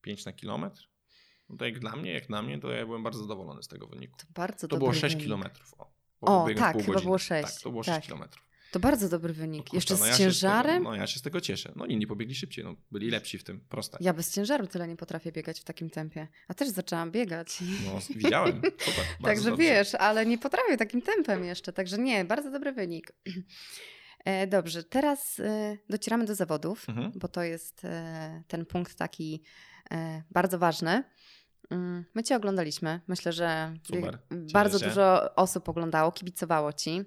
[0.00, 0.88] 5 na kilometr.
[1.48, 3.86] No to jak dla mnie, jak na mnie, to ja byłem bardzo zadowolony z tego
[3.86, 4.18] wyniku.
[4.18, 5.74] To bardzo To było 6 kilometrów.
[5.78, 7.54] O, o tak, chyba było 6.
[7.54, 8.04] Tak, to było 6 tak.
[8.04, 8.44] kilometrów.
[8.72, 9.62] To bardzo dobry wynik.
[9.62, 10.78] Kurczę, Jeszcze no z ja ciężarem?
[10.78, 11.72] Tego, no ja się z tego cieszę.
[11.76, 13.98] No inni pobiegli szybciej, no, byli lepsi w tym, proste.
[14.00, 16.28] Ja bez ciężaru tyle nie potrafię biegać w takim tempie.
[16.48, 17.58] A też zaczęłam biegać.
[17.86, 19.04] No widziałem, super.
[19.24, 19.64] Także dobrze.
[19.64, 23.12] wiesz, ale nie potrafię takim tempem jeszcze, także nie, bardzo dobry wynik.
[24.24, 27.12] E, dobrze, teraz e, docieramy do zawodów, mhm.
[27.14, 29.42] bo to jest e, ten punkt taki
[30.30, 31.04] bardzo ważny.
[31.70, 33.00] Mm, my Cię oglądaliśmy.
[33.08, 34.18] Myślę, że Super.
[34.52, 37.04] bardzo dużo osób oglądało, kibicowało Ci.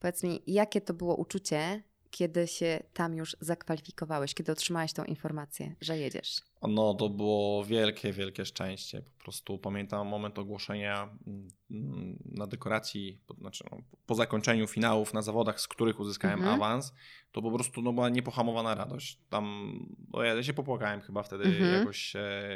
[0.00, 5.74] Powiedz mi, jakie to było uczucie, kiedy się tam już zakwalifikowałeś, kiedy otrzymałeś tą informację,
[5.80, 6.40] że jedziesz?
[6.62, 9.02] No, to było wielkie, wielkie szczęście.
[9.02, 11.08] Po prostu pamiętam moment ogłoszenia
[11.70, 16.54] mm, na dekoracji, znaczy no, po zakończeniu finałów na zawodach, z których uzyskałem mhm.
[16.54, 16.92] awans
[17.32, 19.18] to po prostu no, była niepohamowana radość.
[19.28, 19.72] Tam,
[20.12, 21.74] no, ja się popłakałem chyba wtedy mhm.
[21.74, 22.12] jakoś,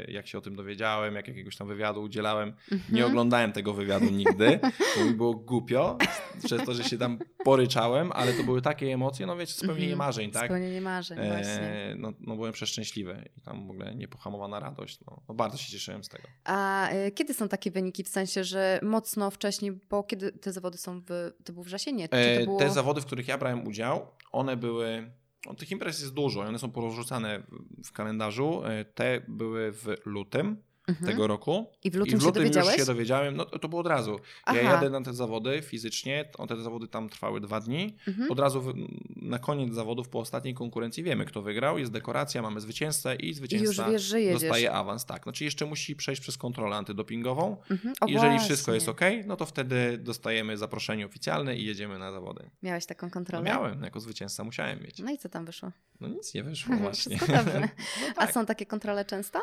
[0.08, 2.48] jak się o tym dowiedziałem, jak jakiegoś tam wywiadu udzielałem.
[2.72, 2.94] Mhm.
[2.94, 4.60] Nie oglądałem tego wywiadu nigdy,
[4.96, 5.98] bo mi było głupio
[6.44, 9.98] przez to, że się tam poryczałem, ale to były takie emocje, no wiecie, spełnienie mhm.
[9.98, 10.44] marzeń, tak?
[10.44, 11.94] Spełnienie marzeń, e, właśnie.
[11.98, 14.98] No, no byłem przeszczęśliwy i tam w ogóle niepohamowana radość.
[15.06, 16.24] No, no bardzo się cieszyłem z tego.
[16.44, 20.78] A e, kiedy są takie wyniki, w sensie, że mocno wcześniej, bo kiedy te zawody
[20.78, 22.58] są w, to był wrzesień, Czy e, było...
[22.58, 25.12] Te zawody, w których ja brałem udział, one były.
[25.46, 27.42] No, tych imprez jest dużo, one są porozrzucane
[27.84, 28.64] w kalendarzu.
[28.64, 31.06] E, te były w lutym mhm.
[31.06, 31.66] tego roku.
[31.84, 34.20] I w lutym, I w lutym się już się dowiedziałem, no to było od razu.
[34.44, 34.56] Aha.
[34.56, 37.96] Ja jadę na te zawody fizycznie, te zawody tam trwały dwa dni.
[38.08, 38.30] Mhm.
[38.30, 38.74] Od razu w,
[39.16, 43.88] na koniec zawodów, po ostatniej konkurencji wiemy, kto wygrał, jest dekoracja, mamy zwycięzcę i zwycięzca
[43.88, 45.04] I wiesz, dostaje awans.
[45.04, 47.56] Tak, znaczy jeszcze musi przejść przez kontrolę antydopingową.
[47.70, 47.94] Mhm.
[48.00, 48.46] O, Jeżeli właśnie.
[48.46, 52.50] wszystko jest ok, no to wtedy dostajemy zaproszenie oficjalne i jedziemy na zawody.
[52.62, 53.42] Miałeś taką kontrolę?
[53.44, 54.98] No miałem, jako zwycięzca musiałem mieć.
[54.98, 55.72] No i co tam wyszło?
[56.00, 57.18] No nic nie wyszło właśnie.
[57.28, 57.76] no tak.
[58.16, 59.40] A są takie kontrole często?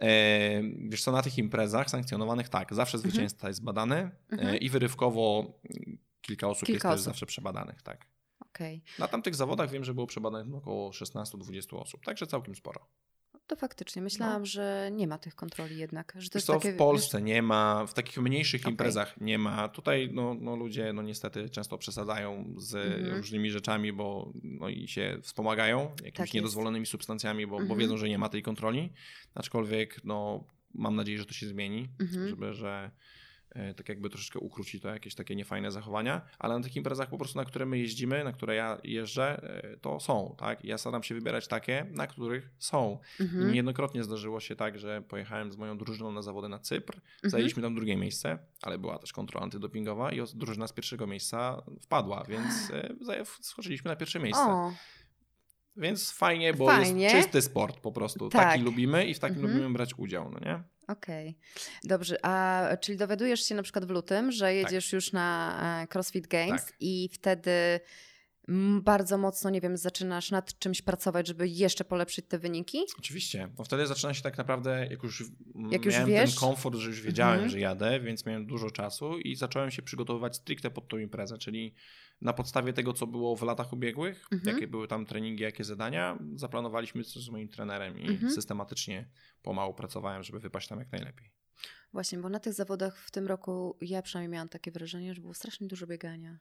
[0.00, 3.10] E, wiesz co, na tych imprezach sankcjonowanych tak, zawsze mhm.
[3.10, 4.56] zwycięzca jest badany e, mhm.
[4.58, 5.52] i wyrywkowo
[6.20, 6.96] kilka osób kilka jest osób.
[6.96, 8.06] też zawsze przebadanych, tak.
[8.40, 8.80] Okay.
[8.98, 12.86] Na tamtych zawodach wiem, że było przebadanych około 16-20 osób, także całkiem sporo
[13.46, 14.46] to faktycznie myślałam, no.
[14.46, 16.12] że nie ma tych kontroli jednak.
[16.18, 17.26] Że to takie, w Polsce wiesz...
[17.26, 18.70] nie ma, w takich mniejszych okay.
[18.70, 19.68] imprezach nie ma.
[19.68, 23.16] Tutaj no, no, ludzie no niestety często przesadzają z mm-hmm.
[23.16, 27.58] różnymi rzeczami, bo no i się wspomagają jakimiś tak niedozwolonymi substancjami, bo, mm-hmm.
[27.58, 27.80] bo mhm.
[27.80, 28.92] wiedzą, że nie ma tej kontroli.
[29.34, 32.28] Aczkolwiek no, mam nadzieję, że to się zmieni, mm-hmm.
[32.28, 32.90] żeby, że
[33.76, 37.38] tak jakby troszeczkę ukróci to jakieś takie niefajne zachowania, ale na takich imprezach po prostu,
[37.38, 40.64] na które my jeździmy, na które ja jeżdżę, e, to są, tak?
[40.64, 42.98] ja staram się wybierać takie, na których są.
[43.20, 43.42] Mhm.
[43.42, 47.30] I niejednokrotnie zdarzyło się tak, że pojechałem z moją drużyną na zawody na Cypr, mhm.
[47.30, 52.24] zajęliśmy tam drugie miejsce, ale była też kontrola antydopingowa i drużyna z pierwszego miejsca wpadła,
[52.28, 52.70] więc
[53.08, 54.42] e, skoczyliśmy na pierwsze miejsce.
[54.42, 54.72] O.
[55.76, 57.04] Więc fajnie, bo fajnie.
[57.04, 58.28] jest czysty sport po prostu.
[58.28, 58.42] Tak.
[58.42, 59.54] Taki lubimy i w takim mhm.
[59.54, 60.62] lubimy brać udział, no nie?
[60.88, 61.70] Okej, okay.
[61.84, 62.24] dobrze.
[62.26, 64.92] A czyli dowiadujesz się na przykład w lutym, że jedziesz tak.
[64.92, 66.74] już na e, CrossFit Games tak.
[66.80, 67.80] i wtedy
[68.80, 72.78] bardzo mocno, nie wiem, zaczynasz nad czymś pracować, żeby jeszcze polepszyć te wyniki?
[72.98, 75.24] Oczywiście, bo wtedy zaczyna się tak naprawdę, jak już,
[75.70, 76.30] jak już miałem wiesz?
[76.30, 77.50] ten komfort, że już wiedziałem, mhm.
[77.50, 81.74] że jadę, więc miałem dużo czasu i zacząłem się przygotowywać stricte pod tą imprezę, czyli
[82.20, 84.54] na podstawie tego, co było w latach ubiegłych, mhm.
[84.54, 88.32] jakie były tam treningi, jakie zadania, zaplanowaliśmy coś z moim trenerem i mhm.
[88.32, 89.10] systematycznie
[89.42, 91.30] pomału pracowałem, żeby wypaść tam jak najlepiej.
[91.92, 95.34] Właśnie, bo na tych zawodach w tym roku ja przynajmniej miałam takie wrażenie, że było
[95.34, 96.38] strasznie dużo biegania.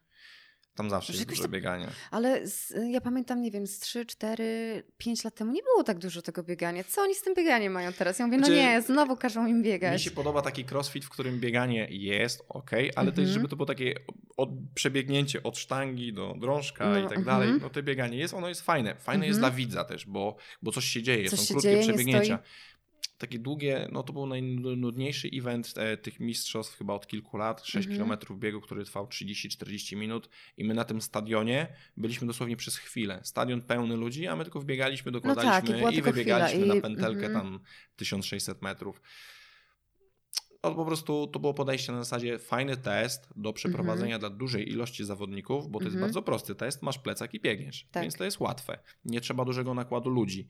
[0.76, 1.90] Tam zawsze jest dużo biegania.
[2.12, 6.00] Ale z, ja pamiętam, nie wiem, z 3, 4, 5 lat temu nie było tak
[6.00, 6.84] dużo tego biegania.
[6.84, 8.20] Co oni z tym bieganiem mają teraz?
[8.20, 9.94] Ja mówię, no znaczy, nie, znowu każą im biegać.
[9.94, 13.66] Mi się podoba taki crossfit, w którym bieganie jest ok, ale też, żeby to było
[13.66, 13.96] takie
[14.38, 17.50] od, przebiegnięcie od sztangi do drążka no, i tak dalej.
[17.62, 18.96] No to bieganie jest, ono jest fajne.
[18.96, 22.40] Fajne jest dla widza też, bo, bo coś się dzieje, coś są krótkie dzieje, przebiegnięcia
[23.18, 27.88] takie długie, no to był najnudniejszy event e, tych mistrzostw chyba od kilku lat, 6
[27.88, 28.18] mm -hmm.
[28.28, 33.20] km biegu, który trwał 30-40 minut i my na tym stadionie byliśmy dosłownie przez chwilę.
[33.24, 37.26] Stadion pełny ludzi, a my tylko wbiegaliśmy, dokładaliśmy no tak, i, i wybiegaliśmy na pętelkę
[37.26, 37.44] mm -hmm.
[37.44, 37.60] tam
[37.96, 39.02] 1600 metrów.
[40.64, 44.30] No, po prostu to było podejście na zasadzie fajny test do przeprowadzenia mm -hmm.
[44.30, 46.10] dla dużej ilości zawodników, bo to jest mhm.
[46.12, 48.04] bardzo prosty test, masz plecak i biegniesz, tak.
[48.04, 48.80] więc to jest łatwe.
[49.06, 50.48] Nie trzeba dużego nakładu ludzi.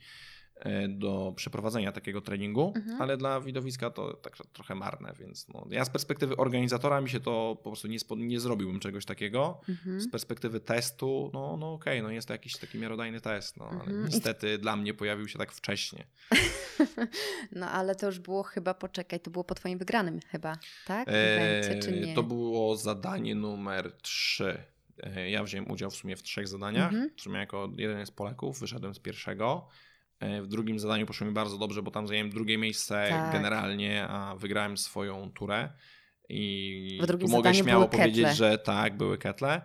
[0.56, 3.02] E, do przeprowadzenia takiego treningu, mhm.
[3.02, 7.20] ale dla widowiska to tak trochę marne, więc no, ja z perspektywy organizatora mi się
[7.20, 9.62] to po prostu nie, nie zrobiłbym czegoś takiego.
[9.70, 10.02] Mhm.
[10.02, 13.66] Z perspektywy testu, no, no okej, okay, no jest to jakiś taki miarodajny test, no,
[13.66, 14.06] ale mhm.
[14.06, 16.06] niestety dla mnie pojawił się tak wcześnie.
[17.52, 21.08] no ale to już było chyba, poczekaj, to było po twoim wygranym chyba, tak?
[21.08, 22.16] Evencie, czy nie?
[22.16, 24.64] To było zadanie numer 3.
[25.04, 26.94] E, ja wziąłem udział w sumie w trzech zadaniach.
[26.94, 27.10] Mhm.
[27.18, 29.68] W sumie jako jeden z Polaków wyszedłem z pierwszego.
[30.20, 33.34] E, w drugim zadaniu poszło mi bardzo dobrze, bo tam zajęłem drugie miejsce tak.
[33.34, 35.70] generalnie, a wygrałem swoją turę.
[36.30, 38.36] I w drugim tu mogę śmiało powiedzieć, ketle.
[38.36, 39.62] że tak, były ketle.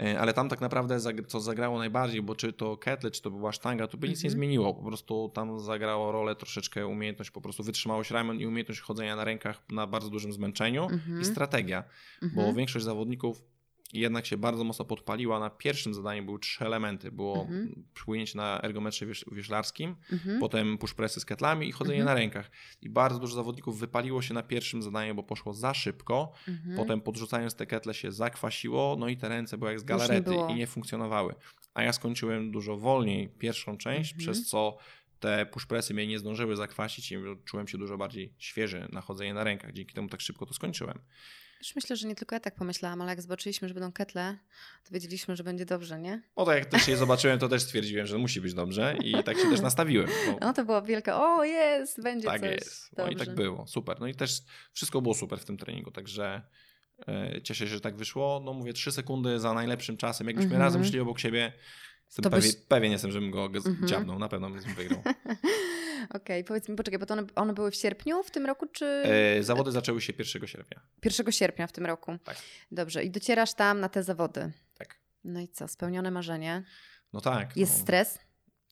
[0.00, 3.52] E, ale tam tak naprawdę co zagrało najbardziej, bo czy to ketle, czy to była
[3.52, 4.38] sztanga, to by nic nie mhm.
[4.38, 4.74] zmieniło.
[4.74, 9.24] Po prostu tam zagrało rolę troszeczkę umiejętność, po prostu wytrzymałość ramion i umiejętność chodzenia na
[9.24, 11.24] rękach na bardzo dużym zmęczeniu i mhm.
[11.24, 11.84] strategia.
[12.22, 12.56] Bo mhm.
[12.56, 13.44] większość zawodników
[13.92, 15.40] jednak się bardzo mocno podpaliła.
[15.40, 17.12] Na pierwszym zadaniu były trzy elementy.
[17.12, 17.84] Było mhm.
[18.04, 20.40] płynięcie na ergometrze wiesz, wioślarskim, mhm.
[20.40, 22.16] potem push pressy z ketlami i chodzenie mhm.
[22.16, 22.50] na rękach.
[22.82, 26.32] I bardzo dużo zawodników wypaliło się na pierwszym zadaniu, bo poszło za szybko.
[26.48, 26.76] Mhm.
[26.76, 30.52] Potem podrzucając te ketle się zakwasiło, no i te ręce były jak z galarety nie
[30.52, 31.34] i nie funkcjonowały.
[31.74, 34.18] A ja skończyłem dużo wolniej pierwszą część, mhm.
[34.18, 34.76] przez co
[35.22, 39.44] te pushpressy mnie nie zdążyły zakwasić i czułem się dużo bardziej świeży na chodzenie na
[39.44, 39.72] rękach.
[39.72, 40.98] Dzięki temu tak szybko to skończyłem.
[41.60, 44.38] Już myślę, że nie tylko ja tak pomyślałam, ale jak zobaczyliśmy, że będą ketle,
[44.84, 46.22] to wiedzieliśmy, że będzie dobrze, nie?
[46.36, 49.38] No to jak też je zobaczyłem, to też stwierdziłem, że musi być dobrze i tak
[49.38, 50.08] się też nastawiłem.
[50.26, 50.38] Bo...
[50.40, 52.50] No to było wielkie, o jest, będzie tak coś.
[52.50, 54.00] Tak jest, no i tak było, super.
[54.00, 54.42] No i też
[54.72, 56.42] wszystko było super w tym treningu, także
[57.08, 58.42] e, cieszę się, że tak wyszło.
[58.44, 60.26] No mówię, trzy sekundy za najlepszym czasem.
[60.26, 60.64] Jakbyśmy mm -hmm.
[60.64, 61.52] razem szli obok siebie,
[62.12, 62.56] Jestem pewien, byś...
[62.68, 63.88] pewien jestem, żebym go mhm.
[63.88, 65.02] dziabnął, na pewno bym wygrał.
[66.08, 68.66] Okej, okay, powiedz mi, poczekaj, bo to one, one, były w sierpniu w tym roku,
[68.66, 68.86] czy...
[68.86, 70.80] E, zawody zaczęły się 1 sierpnia.
[71.04, 72.18] 1 sierpnia w tym roku.
[72.24, 72.36] Tak.
[72.70, 74.52] Dobrze, i docierasz tam na te zawody.
[74.78, 74.98] Tak.
[75.24, 76.64] No i co, spełnione marzenie?
[77.12, 77.56] No tak.
[77.56, 77.82] Jest no.
[77.82, 78.18] stres?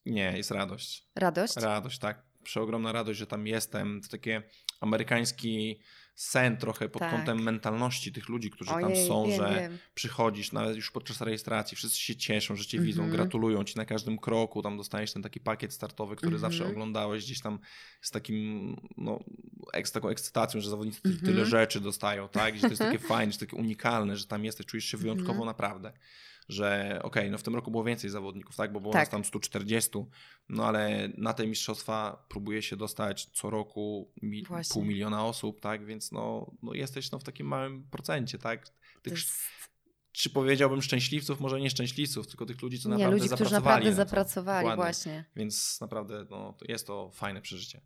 [0.06, 1.08] Nie, jest radość.
[1.14, 1.56] Radość?
[1.56, 2.22] Radość, tak.
[2.42, 4.00] Przeogromna radość, że tam jestem.
[4.00, 4.42] To takie
[4.80, 5.80] amerykański
[6.20, 7.10] sen trochę pod tak.
[7.10, 9.78] kątem mentalności tych ludzi, którzy Ojej, tam są, wiem, że wiem.
[9.94, 12.86] przychodzisz nawet już podczas rejestracji, wszyscy się cieszą, że cię mm -hmm.
[12.86, 16.40] widzą, gratulują ci na każdym kroku, tam dostajesz ten taki pakiet startowy, który mm -hmm.
[16.40, 17.58] zawsze oglądałeś gdzieś tam
[18.00, 19.20] z takim, no,
[19.84, 21.24] z taką ekscytacją, że zawodnicy mm -hmm.
[21.24, 24.66] tyle rzeczy dostają, tak, że to jest takie fajne, że takie unikalne, że tam jesteś,
[24.66, 25.46] czujesz się wyjątkowo mhm.
[25.46, 25.92] naprawdę
[26.48, 29.02] że okej, okay, no w tym roku było więcej zawodników, tak, bo było tak.
[29.02, 29.90] nas tam 140,
[30.48, 35.86] no ale na te mistrzostwa próbuje się dostać co roku mi, pół miliona osób, tak,
[35.86, 38.72] więc no, no jesteś no w takim małym procencie, tak,
[39.02, 39.14] tych,
[40.12, 43.62] czy powiedziałbym szczęśliwców, może nie szczęśliwców, tylko tych ludzi, co nie, naprawdę ludzi, zapracowali.
[43.62, 45.24] Którzy naprawdę zapracowali, właśnie.
[45.36, 47.80] Więc naprawdę no, jest to fajne przeżycie.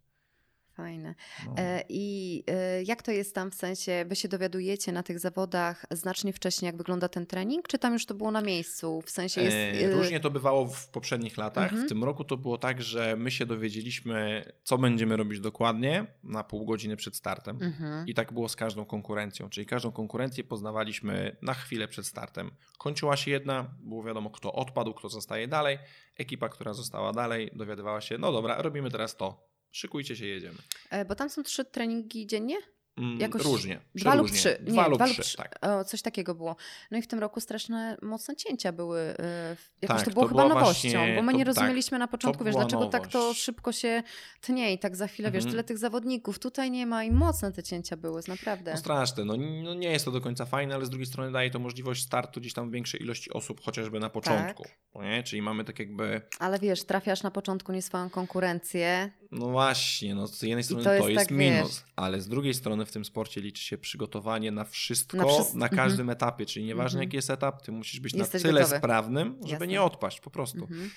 [0.76, 1.14] Fajne.
[1.46, 1.54] No.
[1.58, 5.86] E, I e, jak to jest tam w sensie, wy się dowiadujecie na tych zawodach
[5.90, 9.02] znacznie wcześniej, jak wygląda ten trening, czy tam już to było na miejscu?
[9.06, 9.56] W sensie jest...
[9.56, 11.64] E, różnie to bywało w poprzednich latach.
[11.64, 11.86] Mhm.
[11.86, 16.44] W tym roku to było tak, że my się dowiedzieliśmy, co będziemy robić dokładnie na
[16.44, 17.62] pół godziny przed startem.
[17.62, 18.08] Mhm.
[18.08, 19.48] I tak było z każdą konkurencją.
[19.48, 22.50] Czyli każdą konkurencję poznawaliśmy na chwilę przed startem.
[22.78, 25.78] Kończyła się jedna, było wiadomo, kto odpadł, kto zostaje dalej.
[26.16, 30.58] Ekipa, która została dalej, dowiadywała się, no dobra, robimy teraz to szykujcie się, jedziemy.
[30.90, 32.56] E, bo tam są trzy treningi dziennie?
[32.96, 33.80] Mm, Jakoś różnie.
[33.94, 34.58] Dwa lub trzy.
[34.60, 35.36] Nie, dwa, lub trzy, trzy.
[35.36, 35.58] Tak.
[35.60, 36.56] O, coś takiego było.
[36.90, 39.00] No i w tym roku straszne mocne cięcia były.
[39.00, 41.90] Yy, jakoś tak, to było to chyba nowością, właśnie, bo my to, nie tak, rozumieliśmy
[41.90, 42.92] tak, na początku, wiesz, dlaczego nowość.
[42.92, 44.02] tak to szybko się
[44.40, 45.50] tnie i tak za chwilę, wiesz, mhm.
[45.50, 48.70] tyle tych zawodników, tutaj nie ma i mocne te cięcia były, naprawdę.
[48.70, 51.50] No straszne, no, no, nie jest to do końca fajne, ale z drugiej strony daje
[51.50, 55.02] to możliwość startu gdzieś tam większej ilości osób, chociażby na początku, tak.
[55.02, 55.22] nie?
[55.22, 56.20] Czyli mamy tak jakby...
[56.38, 59.10] Ale wiesz, trafiasz na początku nie swoją konkurencję.
[59.34, 62.28] No właśnie, no z jednej strony to jest, to jest tak, minus, wiesz, ale z
[62.28, 65.24] drugiej strony w tym sporcie liczy się przygotowanie na wszystko, na,
[65.54, 66.10] na każdym mhm.
[66.10, 67.08] etapie, czyli nieważne mhm.
[67.08, 68.78] jaki jest etap, ty musisz być Jesteś na tyle gotowy.
[68.78, 69.66] sprawnym, żeby Jasne.
[69.66, 70.62] nie odpaść po prostu.
[70.62, 70.90] Mhm.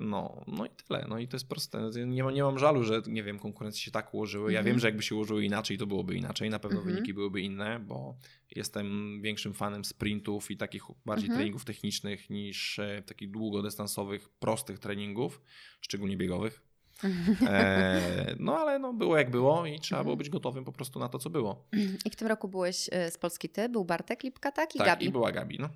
[0.00, 1.06] No, no i tyle.
[1.08, 1.90] No i to jest proste.
[2.06, 4.52] Nie, nie mam żalu, że nie wiem, konkurencje się tak ułożyły.
[4.52, 4.80] Ja wiem, mhm.
[4.80, 6.50] że jakby się ułożyły inaczej, to byłoby inaczej.
[6.50, 6.94] Na pewno mhm.
[6.94, 8.16] wyniki byłyby inne, bo
[8.56, 11.38] jestem większym fanem sprintów i takich bardziej mhm.
[11.38, 15.40] treningów technicznych niż e, takich długodystansowych, prostych treningów,
[15.80, 16.71] szczególnie biegowych.
[17.48, 21.08] E, no ale no, było jak było i trzeba było być gotowym po prostu na
[21.08, 21.64] to, co było.
[22.04, 24.74] I w tym roku byłeś e, z Polski ty, był Bartek Lipka, tak?
[24.74, 25.06] I tak, Gabi.
[25.06, 25.68] i była Gabi, no.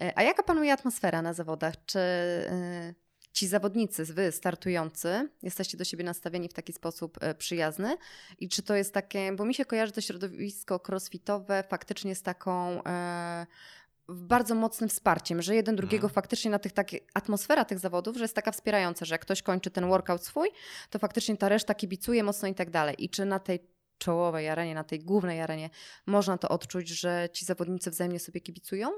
[0.00, 1.74] E, a jaka panuje atmosfera na zawodach?
[1.86, 2.00] Czy
[3.32, 7.96] ci zawodnicy, wy startujący, jesteście do siebie nastawieni w taki sposób przyjazny?
[8.38, 12.82] I czy to jest takie, bo mi się kojarzy to środowisko crossfitowe faktycznie z taką
[14.08, 16.14] bardzo mocnym wsparciem, że jeden drugiego mhm.
[16.14, 19.70] faktycznie na tych takich, atmosfera tych zawodów, że jest taka wspierająca, że jak ktoś kończy
[19.70, 20.48] ten workout swój,
[20.90, 22.96] to faktycznie ta reszta kibicuje mocno i tak dalej.
[22.98, 23.58] I czy na tej
[23.98, 25.70] czołowej arenie, na tej głównej arenie
[26.06, 28.90] można to odczuć, że ci zawodnicy wzajemnie sobie kibicują?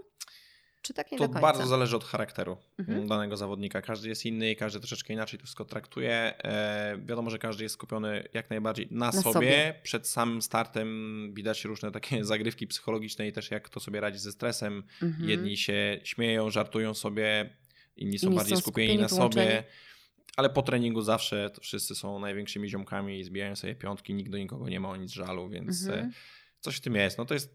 [0.87, 3.09] Czy tak nie to bardzo zależy od charakteru mhm.
[3.09, 3.82] danego zawodnika.
[3.82, 6.12] Każdy jest inny i każdy troszeczkę inaczej to wszystko traktuje.
[6.45, 9.32] E, wiadomo, że każdy jest skupiony jak najbardziej na, na sobie.
[9.32, 9.74] sobie.
[9.82, 14.32] Przed samym startem widać różne takie zagrywki psychologiczne i też jak to sobie radzi ze
[14.32, 14.82] stresem.
[15.03, 15.30] Mhm.
[15.30, 17.57] Jedni się śmieją, żartują sobie,
[17.97, 19.64] inni są inni bardziej są skupieni, skupieni na sobie.
[20.37, 24.68] Ale po treningu zawsze wszyscy są największymi ziomkami i zbijają sobie piątki, nikt do nikogo
[24.68, 26.12] nie ma o nic żalu, więc mhm.
[26.61, 27.18] coś w tym jest.
[27.18, 27.55] No to jest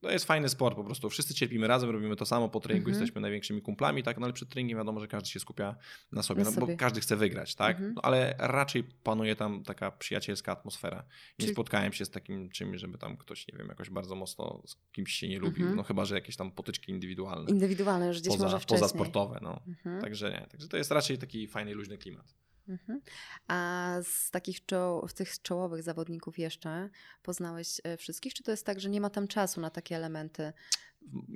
[0.00, 1.10] to jest fajny sport po prostu.
[1.10, 3.02] Wszyscy cierpimy razem, robimy to samo po treningu, mhm.
[3.02, 4.18] jesteśmy największymi kumplami, tak?
[4.18, 5.76] No ale przed treningiem wiadomo, że każdy się skupia
[6.12, 6.72] na sobie, na no, sobie.
[6.72, 7.76] bo każdy chce wygrać, tak?
[7.76, 7.94] Mhm.
[7.94, 10.96] No, ale raczej panuje tam taka przyjacielska atmosfera.
[10.96, 11.04] Nie
[11.38, 11.52] Czyli...
[11.52, 15.12] spotkałem się z takim czymś, żeby tam ktoś, nie wiem, jakoś bardzo mocno z kimś
[15.12, 15.76] się nie lubił, mhm.
[15.76, 17.50] no chyba, że jakieś tam potyczki indywidualne.
[17.50, 18.80] Indywidualne już gdzieś poza, może wcześniej.
[18.80, 19.60] Poza sportowe, no.
[19.68, 20.00] Mhm.
[20.00, 22.34] Także nie, także to jest raczej taki fajny, luźny klimat.
[22.70, 23.00] Mhm.
[23.48, 26.90] A z takich czoł, tych czołowych zawodników jeszcze
[27.22, 28.34] poznałeś e, wszystkich?
[28.34, 30.52] Czy to jest tak, że nie ma tam czasu na takie elementy?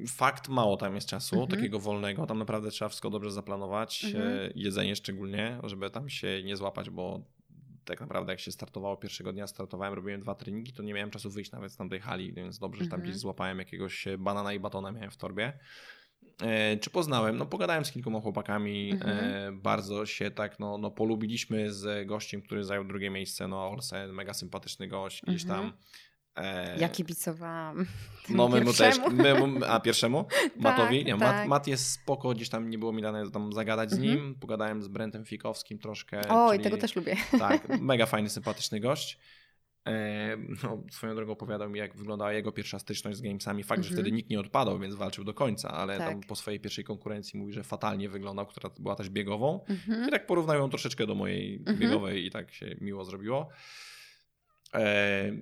[0.08, 1.58] Fakt, mało tam jest czasu mhm.
[1.58, 2.26] takiego wolnego.
[2.26, 4.04] Tam naprawdę trzeba wszystko dobrze zaplanować.
[4.04, 4.28] Mhm.
[4.28, 7.20] E, jedzenie szczególnie, żeby tam się nie złapać, bo
[7.84, 11.30] tak naprawdę jak się startowało pierwszego dnia, startowałem, robiłem dwa treningi, to nie miałem czasu
[11.30, 13.20] wyjść nawet z tamtej hali, więc dobrze, że tam gdzieś mhm.
[13.20, 15.58] złapałem jakiegoś banana i batona miałem w torbie.
[16.42, 17.36] E, czy poznałem?
[17.36, 19.18] No pogadałem z kilkoma chłopakami, mhm.
[19.18, 24.12] e, bardzo się tak, no, no polubiliśmy z gościem, który zajął drugie miejsce, no Olsen,
[24.12, 25.60] mega sympatyczny gość, gdzieś mhm.
[25.60, 25.72] tam.
[26.36, 26.78] E...
[26.78, 27.86] Ja kibicowałam.
[28.28, 28.96] No my mu też.
[29.10, 29.34] My,
[29.68, 30.24] a pierwszemu?
[30.24, 31.04] tak, Matowi?
[31.04, 31.20] Nie, tak.
[31.20, 34.12] Mat, Mat jest spoko, gdzieś tam nie było mi dane tam zagadać z mhm.
[34.12, 34.34] nim.
[34.34, 36.28] Pogadałem z Brentem Fikowskim troszkę.
[36.28, 37.16] O, czyli, i tego też lubię.
[37.38, 39.18] Tak, mega fajny, sympatyczny gość.
[39.86, 43.62] E, no, swoją drogą opowiadał mi, jak wyglądała jego pierwsza styczność z gamesami.
[43.62, 44.16] Fakt, że wtedy mhm.
[44.16, 46.08] nikt nie odpadał, więc walczył do końca, ale tak.
[46.08, 49.60] tam po swojej pierwszej konkurencji mówi, że fatalnie wyglądał, która była też biegową.
[49.68, 50.08] -hmm.
[50.08, 51.78] I tak porównał ją troszeczkę do mojej -hmm.
[51.78, 53.48] biegowej i tak się miło zrobiło.
[54.74, 55.32] E,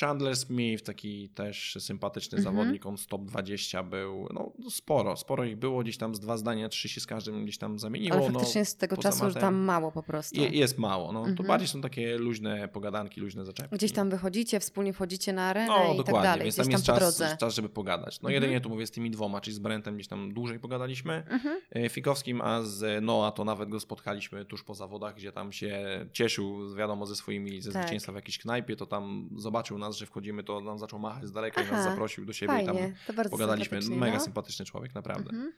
[0.00, 2.56] Chandler Smith, taki też sympatyczny mhm.
[2.56, 6.68] zawodnik, on stop 20 był, no sporo, sporo ich było, gdzieś tam z dwa zdania,
[6.68, 8.16] trzy się z każdym gdzieś tam zamieniło.
[8.16, 10.40] Ale faktycznie no, z tego czasu, że tam mało po prostu.
[10.40, 11.36] Je, jest mało, no mhm.
[11.36, 13.76] to bardziej są takie luźne pogadanki, luźne zaczepki.
[13.76, 16.70] Gdzieś tam wychodzicie, wspólnie wchodzicie na arenę no, i tak dokładnie, tak dalej, więc tam
[16.70, 18.20] jest czas, czas, żeby pogadać.
[18.20, 18.42] No mhm.
[18.42, 21.60] jedynie tu mówię z tymi dwoma, czyli z Brentem gdzieś tam dłużej pogadaliśmy, mhm.
[21.70, 25.82] E, Fikowskim, a z Noa to nawet go spotkaliśmy tuż po zawodach, gdzie tam się
[26.12, 27.82] cieszył, wiadomo, ze swoimi, ze tak.
[27.82, 31.32] zwycięstwa w jakiejś knajpie, to tam zobaczył nas, że wchodzimy, to nam zaczął machać z
[31.32, 33.80] daleka Aha, i nas zaprosił do siebie fajnie, i tam pogadaliśmy.
[33.90, 34.20] Mega no?
[34.20, 35.30] sympatyczny człowiek, naprawdę.
[35.30, 35.52] Mhm.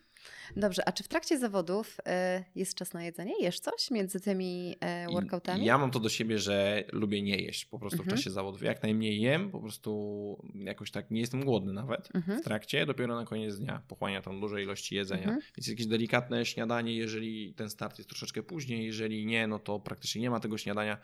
[0.57, 3.35] Dobrze, a czy w trakcie zawodów y, jest czas na jedzenie?
[3.41, 4.77] Jesz coś między tymi
[5.09, 5.65] y, workoutami?
[5.65, 8.17] Ja mam to do siebie, że lubię nie jeść po prostu mhm.
[8.17, 8.63] w czasie zawodów.
[8.63, 12.41] Jak najmniej jem, po prostu jakoś tak nie jestem głodny nawet mhm.
[12.41, 15.25] w trakcie, dopiero na koniec dnia pochłania tam duże ilości jedzenia.
[15.25, 15.41] Mhm.
[15.57, 20.21] Więc jakieś delikatne śniadanie, jeżeli ten start jest troszeczkę później, jeżeli nie, no to praktycznie
[20.21, 20.99] nie ma tego śniadania.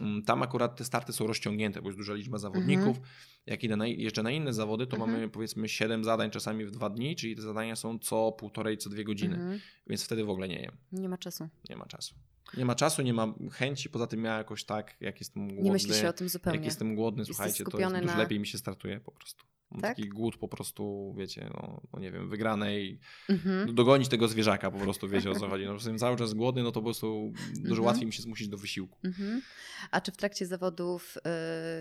[0.00, 2.96] Mm, tam akurat te starty są rozciągnięte, bo jest duża liczba zawodników.
[2.96, 3.06] Mhm.
[3.46, 5.12] Jak idę na, jeszcze na inne zawody, to mhm.
[5.12, 8.90] mamy powiedzmy 7 zadań czasami w dwa dni, czyli te zadania są co półtorej, co
[8.90, 9.34] dwie godziny.
[9.34, 9.60] Mhm.
[9.86, 10.76] Więc wtedy w ogóle nie jem.
[10.92, 11.48] Nie ma czasu.
[11.70, 12.14] Nie ma czasu.
[12.56, 15.62] Nie ma czasu, nie ma chęci, poza tym ja jakoś tak, jak jestem głodny.
[15.62, 16.56] Nie myśli się o tym zupełnie.
[16.56, 18.16] Jak jestem głodny, słuchajcie, to jest, na...
[18.16, 19.44] lepiej mi się startuje po prostu.
[19.72, 19.96] Tak?
[19.96, 22.98] taki głód po prostu, wiecie, no, no nie wiem, wygranej,
[23.28, 23.74] mhm.
[23.74, 25.66] dogonić tego zwierzaka po prostu, wiecie o co chodzi.
[25.66, 27.84] No, jestem cały czas głodny, no to po prostu dużo mhm.
[27.84, 28.98] łatwiej mi się zmusić do wysiłku.
[29.04, 29.42] Mhm.
[29.90, 31.16] A czy w trakcie zawodów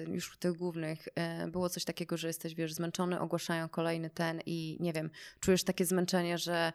[0.08, 4.42] y, już tych głównych y, było coś takiego, że jesteś, wiesz, zmęczony, ogłaszają kolejny ten
[4.46, 5.10] i nie wiem,
[5.40, 6.74] czujesz takie zmęczenie, że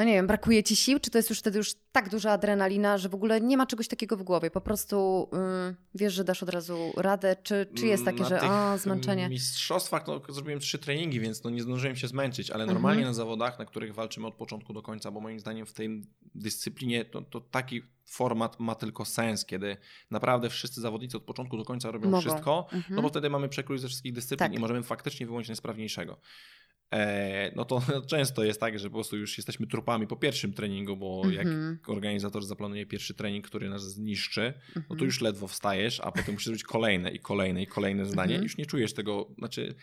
[0.00, 2.98] no nie wiem, brakuje ci sił, czy to jest już wtedy już tak duża adrenalina,
[2.98, 4.50] że w ogóle nie ma czegoś takiego w głowie?
[4.50, 8.40] Po prostu yy, wiesz, że dasz od razu radę, czy, czy jest takie, Na że
[8.40, 9.26] o, zmęczenie?
[9.26, 13.10] W mistrzostwach no, zrobiłem trzy treningi, więc no, nie zdążyłem się zmęczyć, ale normalnie mhm.
[13.10, 16.02] na zawodach, na których walczymy od początku do końca, bo moim zdaniem w tej
[16.34, 19.76] dyscyplinie to, to taki format ma tylko sens, kiedy
[20.10, 22.20] naprawdę wszyscy zawodnicy od początku do końca robią Mogą.
[22.20, 22.82] wszystko, mhm.
[22.88, 23.08] no bo mhm.
[23.08, 24.58] wtedy mamy przekrój ze wszystkich dyscyplin tak.
[24.58, 26.20] i możemy faktycznie wyłonić najsprawniejszego.
[26.92, 30.96] E, no to często jest tak, że po prostu już jesteśmy trupami po pierwszym treningu,
[30.96, 31.78] bo jak mhm.
[31.86, 35.06] organizator zaplanuje pierwszy trening, który nas zniszczy, no to mhm.
[35.06, 38.36] już ledwo wstajesz, a potem musisz zrobić kolejne i kolejne i kolejne zdanie.
[38.42, 39.74] Już nie czujesz tego, znaczy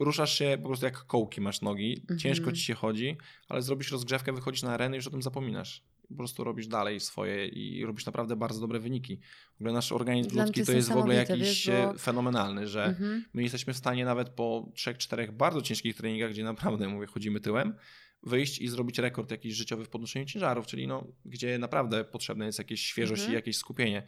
[0.00, 3.16] ruszasz się po prostu jak kołki masz nogi, ciężko ci się chodzi,
[3.48, 7.00] ale zrobisz rozgrzewkę, wychodzisz na arenę i już o tym zapominasz po prostu robisz dalej
[7.00, 9.20] swoje i robisz naprawdę bardzo dobre wyniki.
[9.52, 11.98] W ogóle nasz organizm ludzki to jest w ogóle jakiś wiesz, bo...
[11.98, 13.24] fenomenalny, że mhm.
[13.34, 17.40] my jesteśmy w stanie nawet po trzech, czterech bardzo ciężkich treningach, gdzie naprawdę, mówię, chodzimy
[17.40, 17.74] tyłem,
[18.22, 22.58] wyjść i zrobić rekord jakiś życiowy w podnoszeniu ciężarów, czyli no, gdzie naprawdę potrzebne jest
[22.58, 23.32] jakieś świeżość mhm.
[23.32, 24.02] i jakieś skupienie.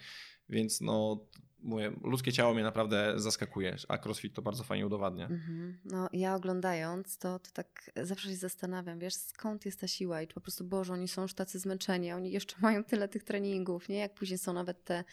[0.49, 1.27] Więc no,
[1.67, 5.29] mówię, ludzkie ciało mnie naprawdę zaskakuje, a crossfit to bardzo fajnie udowadnia.
[5.29, 5.73] Mm-hmm.
[5.85, 10.27] No ja oglądając to, to tak zawsze się zastanawiam, wiesz, skąd jest ta siła i
[10.27, 13.99] po prostu, Boże, oni są już tacy zmęczeni, oni jeszcze mają tyle tych treningów, nie?
[13.99, 15.05] Jak później są nawet te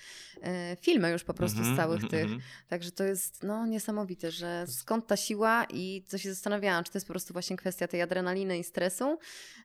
[0.41, 2.09] e, filmy już po prostu mm-hmm, z mhm, całych mm-hmm.
[2.09, 2.23] tych.
[2.23, 2.41] Mhm.
[2.67, 6.97] Także to jest no niesamowite, że skąd ta siła i co się zastanawiałam, czy to
[6.97, 9.17] jest po prostu właśnie kwestia tej adrenaliny i stresu,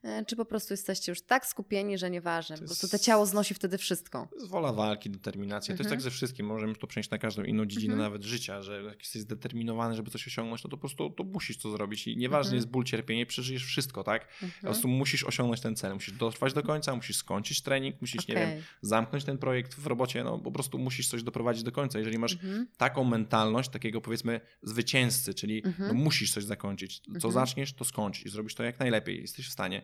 [0.03, 3.53] e, czy po prostu jesteście już tak skupieni, że nieważne, po prostu to ciało znosi
[3.53, 4.27] wtedy wszystko.
[4.29, 6.01] To jest wola walki, determinacja, to jest tak mhm.
[6.01, 8.11] ze wszystkim, możemy to przenieść na każdą inną dziedzinę mhm.
[8.11, 11.57] nawet życia, że jak jesteś zdeterminowany, żeby coś osiągnąć, no to po prostu to musisz
[11.57, 12.55] to zrobić i nieważne mhm.
[12.55, 14.27] jest ból, cierpienie, przeżyjesz wszystko, tak?
[14.33, 14.51] Mhm.
[14.61, 18.35] Po prostu musisz osiągnąć ten cel, musisz dotrwać do końca, musisz skończyć trening, musisz, okay.
[18.35, 21.99] nie wiem, zamknąć ten projekt w robocie, no po prostu musisz coś doprowadzić do końca.
[21.99, 22.67] Jeżeli masz mhm.
[22.77, 25.95] taką mentalność, takiego powiedzmy zwycięzcy, czyli no, mhm.
[25.95, 27.33] musisz coś zakończyć, co mhm.
[27.33, 29.81] zaczniesz, to skończyć i zrobisz to jak najlepiej, jesteś w stanie,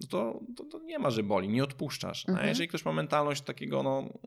[0.00, 2.26] no to, to, to nie ma, że boli, nie odpuszczasz.
[2.28, 4.18] A jeżeli ktoś ma mentalność takiego, no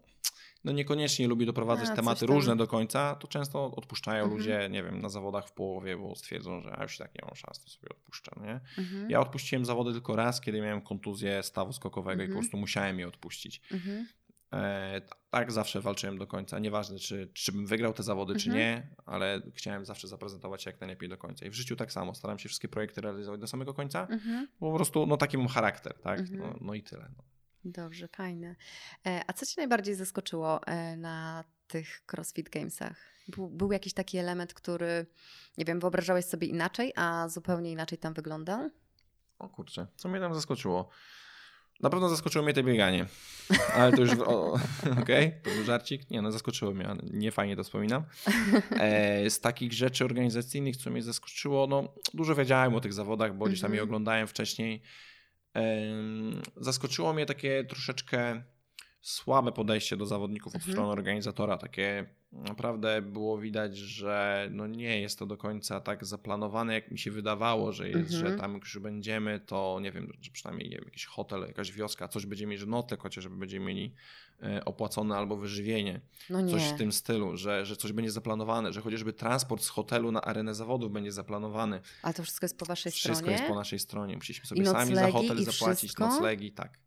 [0.67, 4.37] no niekoniecznie lubi doprowadzać A, tematy różne do końca, to często odpuszczają mhm.
[4.37, 7.35] ludzie, nie wiem, na zawodach w połowie, bo stwierdzą, że a już tak nie mam
[7.35, 8.59] szans, to sobie odpuszczam, nie?
[8.83, 9.09] Mhm.
[9.09, 12.25] Ja odpuściłem zawody tylko raz, kiedy miałem kontuzję stawu skokowego mhm.
[12.25, 12.43] i po mhm.
[12.43, 13.61] prostu musiałem je odpuścić.
[13.71, 14.07] Mhm.
[14.53, 16.59] E, tak zawsze walczyłem do końca.
[16.59, 18.57] Nieważne, czy, czy bym wygrał te zawody, czy mhm.
[18.57, 21.45] nie, ale chciałem zawsze zaprezentować się jak najlepiej do końca.
[21.45, 22.15] I w życiu tak samo.
[22.15, 24.07] Staram się wszystkie projekty realizować do samego końca,
[24.59, 26.31] bo po prostu no, taki mam charakter, tak?
[26.31, 27.09] No, no i tyle.
[27.17, 27.23] No.
[27.71, 28.55] Dobrze, fajne.
[29.05, 32.97] E, a co Cię najbardziej zaskoczyło e, na tych CrossFit Gamesach?
[33.27, 35.05] Był, był, jakiś taki element, który,
[35.57, 38.69] nie wiem, wyobrażałeś sobie inaczej, a zupełnie inaczej tam wyglądał?
[39.39, 40.89] O kurczę, co mnie tam zaskoczyło?
[41.81, 43.05] Na pewno zaskoczyło mnie to bieganie.
[43.73, 44.11] Ale to już.
[44.19, 44.61] Okej,
[45.01, 46.09] okay, to był żarcik.
[46.09, 48.03] Nie, no zaskoczyło mnie, nie fajnie to wspominam.
[48.71, 53.45] E, z takich rzeczy organizacyjnych, co mnie zaskoczyło, no dużo wiedziałem o tych zawodach, bo
[53.45, 53.89] gdzieś tam je mhm.
[53.89, 54.81] oglądałem wcześniej.
[56.55, 58.43] Zaskoczyło mnie takie troszeczkę
[59.01, 60.71] słabe podejście do zawodników od mhm.
[60.73, 61.57] strony organizatora.
[61.57, 66.99] Takie naprawdę było widać, że no nie jest to do końca tak zaplanowane, jak mi
[66.99, 68.31] się wydawało, że jest, mhm.
[68.31, 72.07] że tam już będziemy, to nie wiem, że przynajmniej nie wiem, jakiś hotel, jakaś wioska,
[72.07, 73.93] coś będziemy mieli, że notek chociażby będziemy mieli
[74.65, 76.01] opłacone albo wyżywienie.
[76.29, 80.11] No coś w tym stylu, że, że coś będzie zaplanowane, że chociażby transport z hotelu
[80.11, 81.81] na arenę zawodów będzie zaplanowany.
[82.01, 83.31] A to wszystko jest po waszej wszystko stronie?
[83.31, 84.15] Wszystko jest po naszej stronie.
[84.15, 86.07] Musieliśmy sobie sami za hotel zapłacić, wszystko?
[86.07, 86.79] noclegi, tak.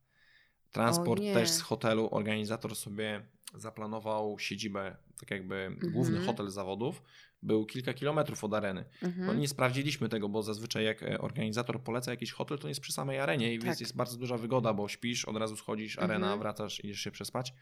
[0.73, 5.93] Transport też z hotelu organizator sobie zaplanował siedzibę, tak jakby mhm.
[5.93, 7.03] główny hotel zawodów,
[7.43, 8.85] był kilka kilometrów od areny.
[9.03, 9.27] Mhm.
[9.27, 12.93] No nie sprawdziliśmy tego, bo zazwyczaj jak e, organizator poleca jakiś hotel, to jest przy
[12.93, 13.67] samej arenie i tak.
[13.67, 16.39] więc jest bardzo duża wygoda, bo śpisz, od razu schodzisz, arena, mhm.
[16.39, 17.55] wracasz, idziesz się przespać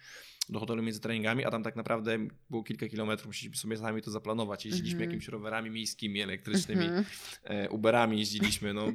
[0.49, 2.19] do hotelu między treningami, a tam tak naprawdę
[2.51, 4.67] było kilka kilometrów, musieliśmy sobie sami to zaplanować.
[4.67, 5.11] Jeździliśmy mhm.
[5.11, 7.05] jakimiś rowerami miejskimi, elektrycznymi, mhm.
[7.45, 8.87] e, Uberami jeździliśmy, no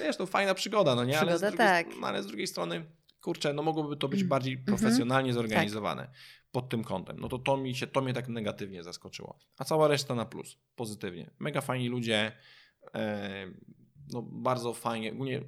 [0.00, 1.12] wiesz, to fajna przygoda, no nie?
[1.12, 1.86] Przygoda, ale, z drugiej, tak.
[2.00, 2.84] no, ale z drugiej strony
[3.20, 4.28] kurczę, no mogłoby to być mm.
[4.28, 4.66] bardziej mhm.
[4.66, 5.34] profesjonalnie tak.
[5.34, 6.14] zorganizowane tak.
[6.56, 7.20] Pod tym kątem.
[7.20, 9.38] No to to, mi się, to mnie tak negatywnie zaskoczyło.
[9.58, 11.30] A cała reszta na plus, pozytywnie.
[11.38, 12.32] Mega fajni ludzie,
[12.94, 13.46] e,
[14.12, 15.44] no bardzo fajnie, ogólnie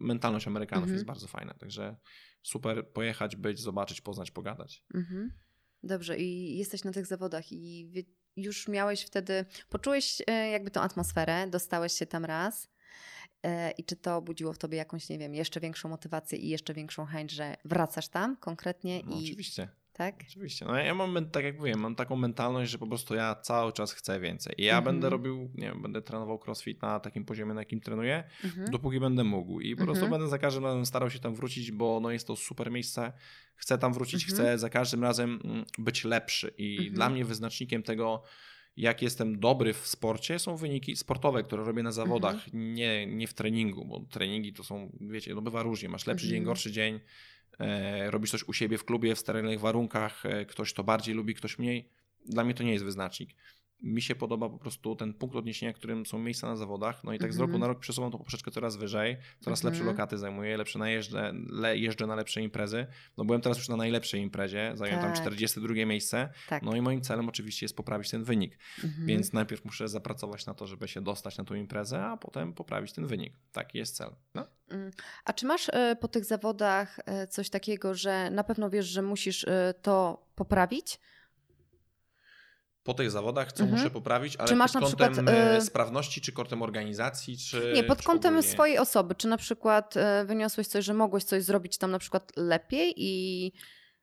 [0.00, 1.06] mentalność Amerykanów jest mhm.
[1.06, 1.96] bardzo fajna, także
[2.42, 4.84] super pojechać, być, zobaczyć, poznać, pogadać.
[4.94, 5.32] Mhm.
[5.82, 7.90] Dobrze i jesteś na tych zawodach i
[8.36, 12.68] już miałeś wtedy, poczułeś e, jakby tą atmosferę, dostałeś się tam raz,
[13.44, 16.74] E, I czy to budziło w tobie jakąś, nie wiem, jeszcze większą motywację i jeszcze
[16.74, 19.02] większą chęć, że wracasz tam konkretnie?
[19.06, 19.24] No, i...
[19.24, 19.68] Oczywiście.
[19.94, 20.14] Tak?
[20.28, 20.64] Oczywiście.
[20.64, 23.92] No ja mam, tak jak mówię, mam taką mentalność, że po prostu ja cały czas
[23.92, 24.54] chcę więcej.
[24.58, 24.84] I ja mhm.
[24.84, 28.70] będę robił, nie wiem, będę trenował crossfit na takim poziomie, na jakim trenuję, mhm.
[28.70, 29.60] dopóki będę mógł.
[29.60, 29.86] I po mhm.
[29.86, 33.12] prostu będę za każdym razem starał się tam wrócić, bo no jest to super miejsce.
[33.56, 34.34] Chcę tam wrócić, mhm.
[34.34, 36.54] chcę za każdym razem mm, być lepszy.
[36.58, 36.94] I mhm.
[36.94, 38.22] dla mnie wyznacznikiem tego,
[38.76, 42.74] jak jestem dobry w sporcie, są wyniki sportowe, które robię na zawodach, mhm.
[42.74, 45.88] nie, nie w treningu, bo treningi to są, wiecie, no bywa różnie.
[45.88, 47.00] Masz lepszy dzień, gorszy dzień
[48.10, 51.58] robisz coś u siebie w klubie w sterylnych warunkach, e, ktoś to bardziej lubi, ktoś
[51.58, 51.88] mniej.
[52.26, 53.34] Dla mnie to nie jest wyznacznik
[53.82, 57.04] mi się podoba po prostu ten punkt odniesienia, którym są miejsca na zawodach.
[57.04, 57.60] No i tak z roku mhm.
[57.60, 59.96] na rok przesuwam tą poprzeczkę coraz wyżej, coraz lepsze mhm.
[59.96, 62.86] lokaty zajmuję, lepsze najeżdżę, le, jeżdżę na lepsze imprezy.
[63.16, 65.14] No byłem teraz już na najlepszej imprezie, zająłem tak.
[65.14, 66.28] tam 42 miejsce.
[66.48, 66.62] Tak.
[66.62, 68.58] No i moim celem oczywiście jest poprawić ten wynik.
[68.84, 69.06] Mhm.
[69.06, 72.92] Więc najpierw muszę zapracować na to, żeby się dostać na tą imprezę, a potem poprawić
[72.92, 73.34] ten wynik.
[73.52, 74.10] Taki jest cel.
[74.34, 74.46] No.
[74.68, 74.90] Mm.
[75.24, 79.02] A czy masz e, po tych zawodach e, coś takiego, że na pewno wiesz, że
[79.02, 81.00] musisz e, to poprawić?
[82.84, 83.80] Po tych zawodach, co mhm.
[83.80, 85.66] muszę poprawić, ale czy masz pod kątem przykład, y...
[85.66, 87.72] sprawności, czy kątem organizacji, czy...
[87.74, 88.52] Nie, pod kątem ogólnie...
[88.52, 89.14] swojej osoby.
[89.14, 93.52] Czy na przykład y, wyniosłeś coś, że mogłeś coś zrobić tam na przykład lepiej i...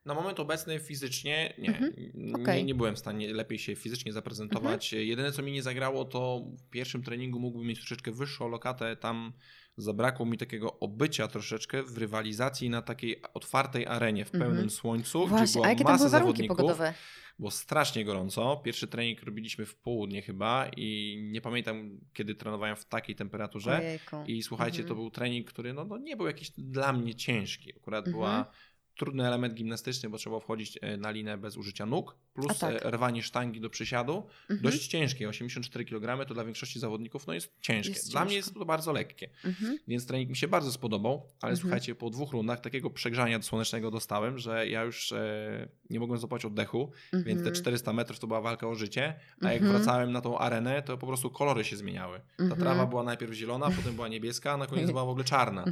[0.04, 1.92] Na moment obecny fizycznie nie, mhm.
[2.40, 2.56] okay.
[2.56, 4.92] nie, nie, byłem w stanie lepiej się fizycznie zaprezentować.
[4.92, 5.08] Mhm.
[5.08, 8.96] Jedyne, co mi nie zagrało, to w pierwszym treningu mógłbym mieć troszeczkę wyższą lokatę.
[8.96, 9.32] Tam
[9.76, 14.70] zabrakło mi takiego obycia troszeczkę w rywalizacji na takiej otwartej arenie w pełnym mhm.
[14.70, 16.56] słońcu, Właśnie, gdzie była a jakie masa tam były zawodników.
[16.56, 16.94] Pogodowe?
[17.38, 18.56] Było strasznie gorąco.
[18.64, 23.78] Pierwszy trening robiliśmy w południe chyba i nie pamiętam, kiedy trenowałem w takiej temperaturze.
[23.78, 24.24] Ojejku.
[24.26, 24.88] I słuchajcie, mhm.
[24.88, 27.72] to był trening, który no, no, nie był jakiś dla mnie ciężki.
[27.76, 28.12] Akurat mhm.
[28.12, 28.52] była
[28.96, 32.84] trudny element gimnastyczny, bo trzeba wchodzić e, na linę bez użycia nóg, plus tak.
[32.84, 34.26] E, rwanie sztangi do przysiadu.
[34.42, 34.60] Mhm.
[34.60, 37.92] Dość ciężkie, 84 kg to dla większości zawodników no jest ciężkie.
[37.92, 38.26] Jest dla ciężko.
[38.26, 39.30] mnie jest to bardzo lekkie.
[39.44, 39.78] Mhm.
[39.88, 41.56] Więc trening mi się bardzo spodobał, ale mhm.
[41.56, 46.44] słuchajcie, po dwóch rundach takiego przegrzania słonecznego dostałem, że ja już e, nie mogłem złapać
[46.44, 47.96] oddechu, więc te 400 mhm.
[47.96, 49.78] metrów to była walka o życie, a jak mhm.
[49.78, 52.20] wracałem na tą arenę, to po prostu kolory się zmieniały.
[52.36, 52.60] Ta mhm.
[52.60, 55.64] trawa była najpierw zielona, potem była niebieska, a na koniec była w ogóle czarna.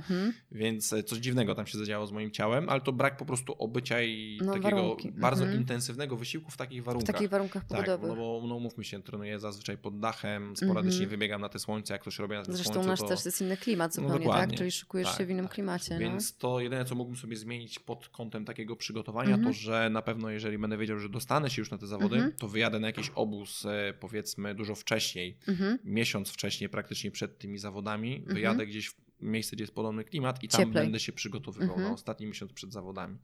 [0.53, 4.03] Więc coś dziwnego tam się zadziało z moim ciałem, ale to brak po prostu obycia
[4.03, 5.13] i no, takiego warunki.
[5.13, 5.61] bardzo mhm.
[5.61, 7.11] intensywnego wysiłku w takich warunkach.
[7.11, 8.11] W takich warunkach pogodowych.
[8.11, 11.11] Tak, no bo no, mówmy się, trenuję zazwyczaj pod dachem, sporadycznie mhm.
[11.11, 12.89] wybiegam na te słońce, jak coś robię na tym Zresztą słońcu.
[12.89, 13.17] Zresztą nasz to...
[13.17, 14.55] też jest inny klimat no, zupełnie, no, tak?
[14.55, 15.55] Czyli szykujesz tak, się w innym tak.
[15.55, 15.95] klimacie.
[15.95, 16.01] No.
[16.01, 19.55] Więc to jedyne, co mógłbym sobie zmienić pod kątem takiego przygotowania, mhm.
[19.55, 22.33] to że na pewno jeżeli będę wiedział, że dostanę się już na te zawody, mhm.
[22.33, 25.79] to wyjadę na jakiś obóz e, powiedzmy dużo wcześniej, mhm.
[25.85, 30.49] miesiąc wcześniej praktycznie przed tymi zawodami, wyjadę gdzieś w miejsce, gdzie jest podobny klimat i
[30.49, 30.85] tam Cieplej.
[30.85, 33.18] będę się przygotowywał na ostatni miesiąc przed zawodami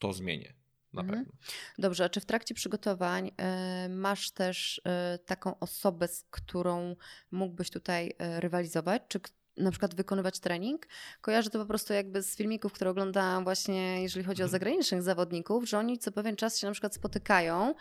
[0.00, 0.54] to zmienię.
[0.92, 1.24] Na mhm.
[1.24, 1.38] pewno.
[1.78, 4.78] Dobrze, a czy w trakcie przygotowań y, masz też
[5.14, 6.96] y, taką osobę, z którą
[7.30, 9.02] mógłbyś tutaj y, rywalizować?
[9.08, 9.20] Czy
[9.56, 10.86] na przykład wykonywać trening.
[11.20, 14.50] Kojarzę to po prostu jakby z filmików, które oglądałam właśnie, jeżeli chodzi o mhm.
[14.52, 17.74] zagranicznych zawodników, że oni co pewien czas się na przykład spotykają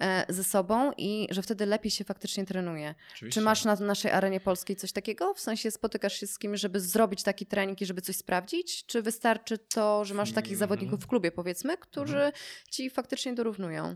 [0.00, 2.94] e, ze sobą i że wtedy lepiej się faktycznie trenuje.
[3.12, 3.40] Oczywiście.
[3.40, 5.34] Czy masz na naszej arenie polskiej coś takiego?
[5.34, 8.86] W sensie spotykasz się z kimś, żeby zrobić taki trening i żeby coś sprawdzić?
[8.86, 12.32] Czy wystarczy to, że masz takich zawodników w klubie powiedzmy, którzy mhm.
[12.70, 13.94] ci faktycznie dorównują?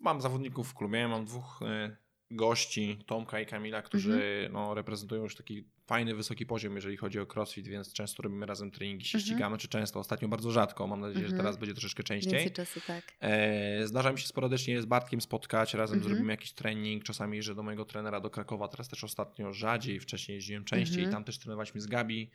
[0.00, 1.96] Mam zawodników w klubie, mam dwóch e,
[2.36, 4.52] gości, Tomka i Kamila, którzy mhm.
[4.52, 8.70] no, reprezentują już taki fajny, wysoki poziom, jeżeli chodzi o crossfit, więc często robimy razem
[8.70, 9.26] treningi, się mhm.
[9.26, 11.30] ścigamy, czy często, ostatnio bardzo rzadko, mam nadzieję, mhm.
[11.30, 12.32] że teraz będzie troszeczkę częściej.
[12.32, 13.12] Więcej czasu, tak.
[13.20, 16.14] E, zdarza mi się sporadycznie z Bartkiem spotkać, razem mhm.
[16.14, 20.36] zrobimy jakiś trening, czasami jeżdżę do mojego trenera do Krakowa, teraz też ostatnio rzadziej, wcześniej
[20.36, 21.12] jeździłem częściej, mhm.
[21.12, 22.30] tam też trenowaliśmy z Gabi,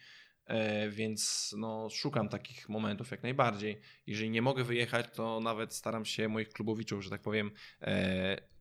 [0.46, 3.80] e, więc no, szukam takich momentów jak najbardziej.
[4.08, 8.57] Jeżeli nie mogę wyjechać, to nawet staram się moich klubowiczów, że tak powiem, e,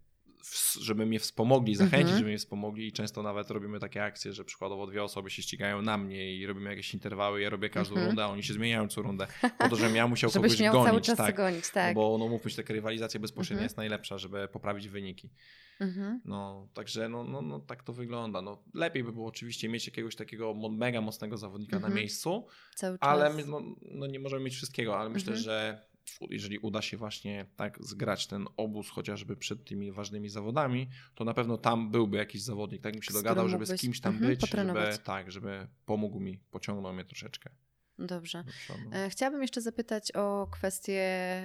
[0.80, 2.18] żeby mnie wspomogli, zachęcić, mhm.
[2.18, 5.82] żeby mnie wspomogli i często nawet robimy takie akcje, że przykładowo dwie osoby się ścigają
[5.82, 8.06] na mnie i robimy jakieś interwały, ja robię każdą mhm.
[8.06, 9.26] rundę, a oni się zmieniają co rundę,
[9.58, 10.88] po to, żebym ja musiał Żebyś kogoś miał gonić.
[10.88, 11.36] cały czas tak.
[11.36, 11.94] gonić, tak.
[11.94, 13.64] Bo no mówmy się, taka rywalizacja bezpośrednia mhm.
[13.64, 15.30] jest najlepsza, żeby poprawić wyniki.
[15.80, 16.20] Mhm.
[16.24, 18.42] No, także no, no, no, tak to wygląda.
[18.42, 22.46] No, lepiej by było oczywiście mieć jakiegoś takiego mega mocnego zawodnika na miejscu,
[23.00, 25.86] ale my, no, no, nie możemy mieć wszystkiego, ale myślę, że
[26.30, 31.34] jeżeli uda się właśnie tak zgrać ten obóz chociażby przed tymi ważnymi zawodami, to na
[31.34, 34.50] pewno tam byłby jakiś zawodnik, tak mi się dogadał, żeby z kimś tam mhm, być,
[34.50, 37.50] żeby, tak, żeby pomógł mi, pociągnął mnie troszeczkę.
[37.98, 38.44] Dobrze.
[38.92, 41.02] E, chciałabym jeszcze zapytać o kwestie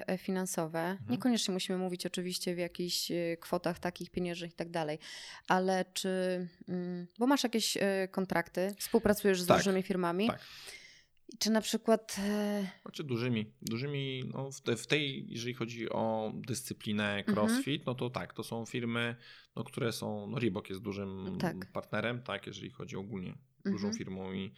[0.07, 0.79] e, finansowe.
[0.79, 1.09] Mhm.
[1.09, 4.99] Niekoniecznie musimy mówić oczywiście w jakichś e, kwotach takich pieniężnych i tak dalej,
[5.47, 7.77] ale czy, mm, bo masz jakieś
[8.11, 10.27] kontrakty, współpracujesz z tak, dużymi firmami.
[10.27, 10.41] Tak.
[11.39, 12.17] Czy na przykład.
[12.19, 13.51] E, znaczy dużymi.
[13.61, 17.35] Dużymi, no w, te, w tej, jeżeli chodzi o dyscyplinę mhm.
[17.35, 19.15] CrossFit, no to tak, to są firmy,
[19.55, 20.27] no, które są.
[20.27, 21.71] No Reebok jest dużym tak.
[21.71, 23.93] partnerem, tak, jeżeli chodzi ogólnie, dużą mhm.
[23.93, 24.51] firmą i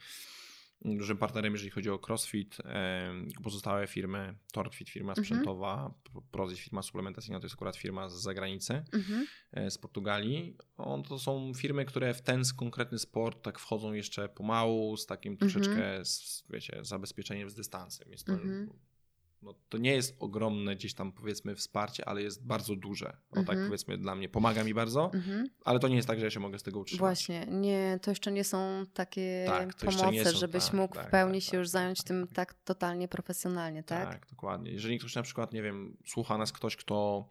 [0.84, 2.56] dużym partnerem, jeżeli chodzi o CrossFit.
[3.42, 5.24] Pozostałe firmy, TortFit firma mhm.
[5.24, 5.94] sprzętowa,
[6.30, 9.26] Prozis firma suplementacyjna to jest akurat firma z zagranicy, mhm.
[9.52, 10.56] E, z Portugalii.
[10.76, 15.32] On, to są firmy, które w ten konkretny sport tak wchodzą jeszcze pomału, z takim
[15.32, 15.50] mhm.
[15.50, 18.10] troszeczkę, z, wiecie, zabezpieczeniem z dystansem.
[18.10, 18.32] Jest to
[19.44, 23.16] no, to nie jest ogromne gdzieś tam powiedzmy wsparcie, ale jest bardzo duże.
[23.32, 23.66] No tak mhm.
[23.66, 25.48] powiedzmy dla mnie, pomaga mi bardzo, mhm.
[25.64, 26.98] ale to nie jest tak, że ja się mogę z tego utrzymać.
[26.98, 31.10] Właśnie, nie, to jeszcze nie są takie tak, pomoce, są, żebyś tak, mógł tak, w
[31.10, 34.08] pełni tak, się już tak, zająć tak, tym tak totalnie profesjonalnie, tak?
[34.08, 34.70] Tak, dokładnie.
[34.70, 37.28] Jeżeli ktoś na przykład, nie wiem, słucha nas ktoś, kto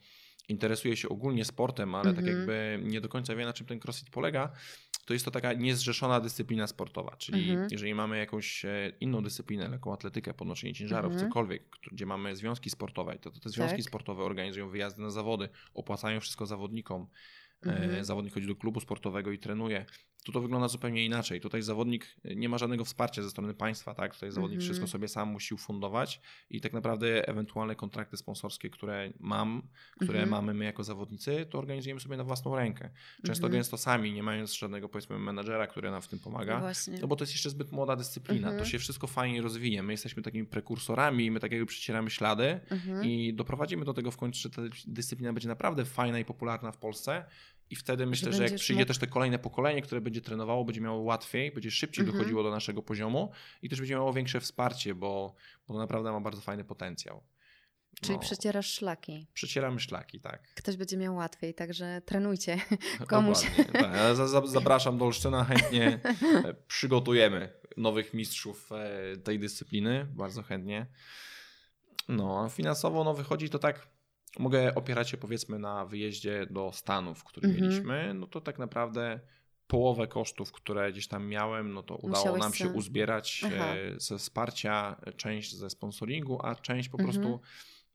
[0.49, 2.37] interesuje się ogólnie sportem, ale tak mhm.
[2.37, 4.51] jakby nie do końca wie, na czym ten crossfit polega,
[5.05, 7.15] to jest to taka niezrzeszona dyscyplina sportowa.
[7.17, 7.67] Czyli mhm.
[7.71, 11.29] jeżeli mamy jakąś e, inną dyscyplinę, jaką atletykę, podnoszenie ciężarów, mhm.
[11.29, 13.85] cokolwiek, gdzie mamy związki sportowe, to, to te związki tak.
[13.85, 17.07] sportowe organizują wyjazdy na zawody, opłacają wszystko zawodnikom.
[17.65, 18.05] E, mhm.
[18.05, 19.85] Zawodnik chodzi do klubu sportowego i trenuje.
[20.23, 21.41] Tu to wygląda zupełnie inaczej.
[21.41, 24.13] Tutaj zawodnik e, nie ma żadnego wsparcia ze strony państwa, tak?
[24.13, 24.65] Tutaj zawodnik mhm.
[24.65, 29.61] wszystko sobie sam musi ufundować i tak naprawdę ewentualne kontrakty sponsorskie, które mam,
[29.95, 30.29] które mhm.
[30.29, 32.89] mamy my jako zawodnicy, to organizujemy sobie na własną rękę.
[33.25, 33.51] Często mhm.
[33.51, 36.59] gęsto sami, nie mając żadnego powiedzmy menadżera, który nam w tym pomaga.
[36.59, 36.97] Właśnie.
[37.01, 38.47] No bo to jest jeszcze zbyt młoda dyscyplina.
[38.47, 38.69] To mhm.
[38.69, 39.83] się wszystko fajnie rozwinie.
[39.83, 42.59] My jesteśmy takimi prekursorami, my tak jakby przecieramy ślady
[43.03, 46.77] i doprowadzimy do tego w końcu, że ta dyscyplina będzie naprawdę fajna i popularna w
[46.77, 47.25] Polsce
[47.73, 48.87] i wtedy myślę, że, że jak przyjdzie mógł...
[48.87, 52.17] też te kolejne pokolenie, które będzie trenowało, będzie miało łatwiej, będzie szybciej mhm.
[52.17, 55.35] dochodziło do naszego poziomu i też będzie miało większe wsparcie, bo,
[55.67, 57.23] bo to naprawdę ma bardzo fajny potencjał.
[58.01, 59.27] Czyli no, przecierasz szlaki.
[59.33, 60.53] Przecieramy szlaki, tak.
[60.55, 62.57] Ktoś będzie miał łatwiej, także trenujcie
[63.07, 63.37] komuś.
[63.73, 63.95] tak.
[63.95, 64.15] Ja
[64.45, 65.99] zapraszam do Olsztyna, chętnie
[66.45, 70.85] e, przygotujemy nowych mistrzów e, tej dyscypliny, bardzo chętnie.
[72.09, 73.92] No, finansowo no, wychodzi to tak
[74.39, 77.63] mogę opierać się powiedzmy na wyjeździe do Stanów, który mhm.
[77.65, 79.19] mieliśmy, no to tak naprawdę
[79.67, 83.73] połowę kosztów, które gdzieś tam miałem, no to udało Musiałeś nam się uzbierać e, Aha.
[83.97, 87.13] ze wsparcia, część ze sponsoringu, a część po mhm.
[87.13, 87.39] prostu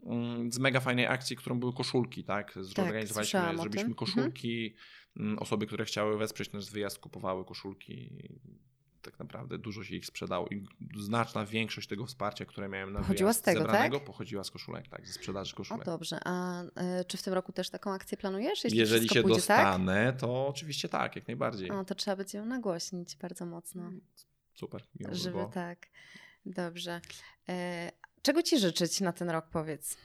[0.03, 2.53] mm, z mega fajnej akcji, którą były koszulki, tak?
[2.55, 4.74] tak Zorganizowaliśmy, tak, zrobiliśmy koszulki.
[5.16, 5.39] Mhm.
[5.39, 8.22] Osoby, które chciały wesprzeć nasz wyjazd, kupowały koszulki
[9.03, 13.32] tak naprawdę dużo się ich sprzedało i znaczna większość tego wsparcia, które miałem na pochodziła
[13.32, 14.07] z tego, zebranego, tak?
[14.07, 15.82] pochodziła z koszulek, tak, ze sprzedaży koszulek.
[15.82, 16.68] O dobrze, a y,
[17.07, 18.64] czy w tym roku też taką akcję planujesz?
[18.64, 19.59] Jeśli Jeżeli się pójdzie, tak?
[19.59, 20.20] dostanę, tak?
[20.20, 21.70] to oczywiście tak, jak najbardziej.
[21.70, 23.82] O, to trzeba będzie ją nagłośnić bardzo mocno.
[23.82, 24.01] Mm,
[24.55, 25.86] super, miło Żeby by tak.
[26.46, 27.01] Dobrze.
[27.49, 27.53] Y,
[28.22, 29.96] czego ci życzyć na ten rok, powiedz?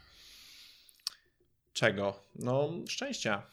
[1.73, 2.19] Czego?
[2.35, 3.47] No, szczęścia.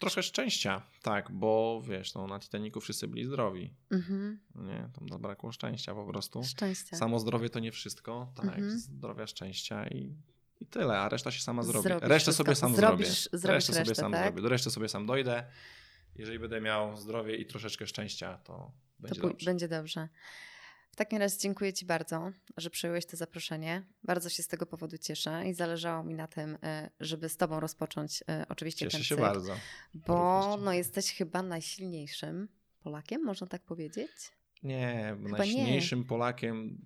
[0.00, 3.74] Trochę szczęścia, tak, bo wiesz, no, na Titaniku wszyscy byli zdrowi.
[3.90, 4.38] Mhm.
[4.54, 6.44] Nie, tam zabrakło szczęścia po prostu.
[6.44, 6.96] Szczęścia.
[6.96, 8.78] Samo zdrowie to nie wszystko, tak, mhm.
[8.78, 10.16] zdrowia, szczęścia i,
[10.60, 11.88] i tyle, a reszta się sama zrobi.
[11.88, 12.44] Zrobisz resztę wszystko.
[12.44, 13.54] sobie sam zrobisz, zrobię.
[13.54, 14.22] Resztę, resztę sobie sam tak?
[14.22, 14.42] zrobię.
[14.42, 15.44] Do reszty sobie sam dojdę.
[16.14, 19.44] Jeżeli będę miał zdrowie i troszeczkę szczęścia, to będzie to dobrze.
[19.44, 20.08] Będzie dobrze.
[20.96, 23.82] W takim razie dziękuję Ci bardzo, że przyjąłeś to zaproszenie.
[24.04, 27.60] Bardzo się z tego powodu cieszę i zależało mi na tym, e, żeby z Tobą
[27.60, 29.54] rozpocząć e, oczywiście cieszę ten się bardzo.
[29.94, 32.48] Bo no, jesteś chyba najsilniejszym
[32.80, 34.10] Polakiem, można tak powiedzieć?
[34.62, 36.04] Nie, chyba najsilniejszym nie.
[36.04, 36.78] Polakiem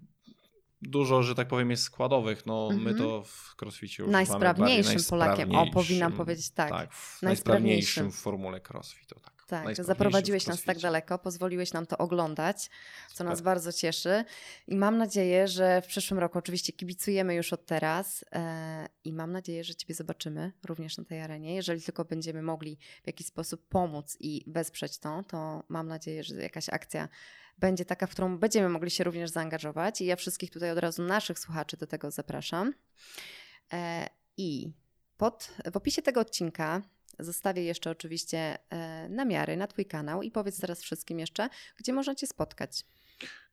[0.82, 2.46] dużo, że tak powiem, jest składowych.
[2.46, 2.84] No, mm -hmm.
[2.84, 5.54] My to w crossficie używamy najsprawniejszym Polakiem.
[5.54, 6.70] O, powinnam powiedzieć tak.
[6.70, 9.20] Tak, w najsprawniejszym w formule crossfitu.
[9.20, 9.39] Tak.
[9.50, 12.70] Tak, zaprowadziłeś nas tak daleko, pozwoliłeś nam to oglądać,
[13.14, 14.24] co nas bardzo cieszy.
[14.66, 19.32] I mam nadzieję, że w przyszłym roku, oczywiście kibicujemy już od teraz e, i mam
[19.32, 21.54] nadzieję, że Ciebie zobaczymy również na tej arenie.
[21.54, 26.34] Jeżeli tylko będziemy mogli w jakiś sposób pomóc i wesprzeć to, to mam nadzieję, że
[26.34, 27.08] jakaś akcja
[27.58, 30.00] będzie taka, w którą będziemy mogli się również zaangażować.
[30.00, 32.74] I ja wszystkich tutaj od razu naszych słuchaczy do tego zapraszam.
[33.72, 34.72] E, I
[35.16, 36.82] pod, w opisie tego odcinka
[37.20, 42.14] Zostawię jeszcze oczywiście e, namiary na Twój kanał i powiedz teraz wszystkim jeszcze, gdzie można
[42.14, 42.84] Cię spotkać.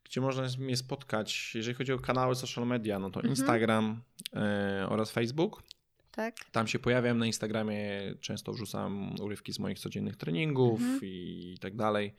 [0.03, 3.32] Gdzie można mnie spotkać, jeżeli chodzi o kanały social media, no to mhm.
[3.32, 4.01] Instagram
[4.36, 5.63] e, oraz Facebook.
[6.11, 6.36] Tak.
[6.51, 10.99] Tam się pojawiam na Instagramie, często wrzucam urywki z moich codziennych treningów mhm.
[11.03, 12.15] i tak dalej.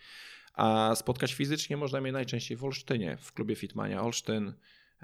[0.54, 4.52] A spotkać fizycznie można mnie najczęściej w Olsztynie, w klubie Fitmania Olsztyn.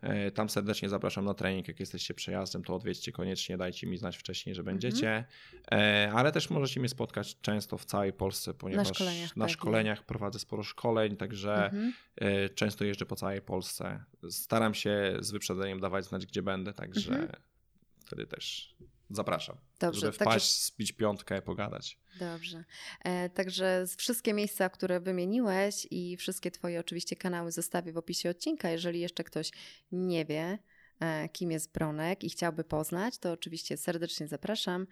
[0.02, 1.68] E, tam serdecznie zapraszam na trening.
[1.68, 4.76] Jak jesteście przejazdem, to odwiedźcie koniecznie, dajcie mi znać wcześniej, że mhm.
[4.76, 5.24] będziecie.
[5.66, 6.16] Mm.
[6.16, 10.02] Ale też możecie mnie spotkać często w całej Polsce, ponieważ na szkoleniach, na tak, szkoleniach
[10.02, 12.54] prowadzę sporo szkoleń, także mm -hmm.
[12.54, 14.04] często jeżdżę po całej Polsce.
[14.30, 17.36] Staram się z wyprzedzeniem dawać znać, gdzie będę, także -hmm.
[18.04, 18.74] wtedy też
[19.14, 19.56] Zapraszam.
[19.80, 20.66] Dobrze, żeby wpaść, także...
[20.66, 21.98] spić piątkę, pogadać.
[22.18, 22.64] Dobrze.
[23.04, 28.70] E, także wszystkie miejsca, które wymieniłeś i wszystkie Twoje oczywiście kanały zostawię w opisie odcinka.
[28.70, 29.50] Jeżeli jeszcze ktoś
[29.92, 30.58] nie wie,
[31.00, 34.86] e, kim jest Bronek i chciałby poznać, to oczywiście serdecznie zapraszam.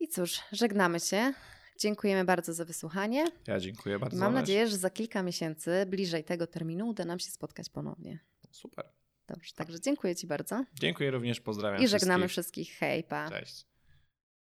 [0.00, 1.34] I cóż, żegnamy się.
[1.78, 3.24] Dziękujemy bardzo za wysłuchanie.
[3.46, 4.16] Ja dziękuję bardzo.
[4.16, 8.18] Mam nadzieję, że za kilka miesięcy, bliżej tego terminu, uda nam się spotkać ponownie.
[8.50, 8.84] Super.
[9.28, 10.64] Dobrze, także dziękuję Ci bardzo.
[10.74, 12.66] Dziękuję również, pozdrawiam I żegnamy wszystkich.
[12.66, 12.78] wszystkich.
[12.78, 13.30] Hej, pa.
[13.30, 13.66] Cześć.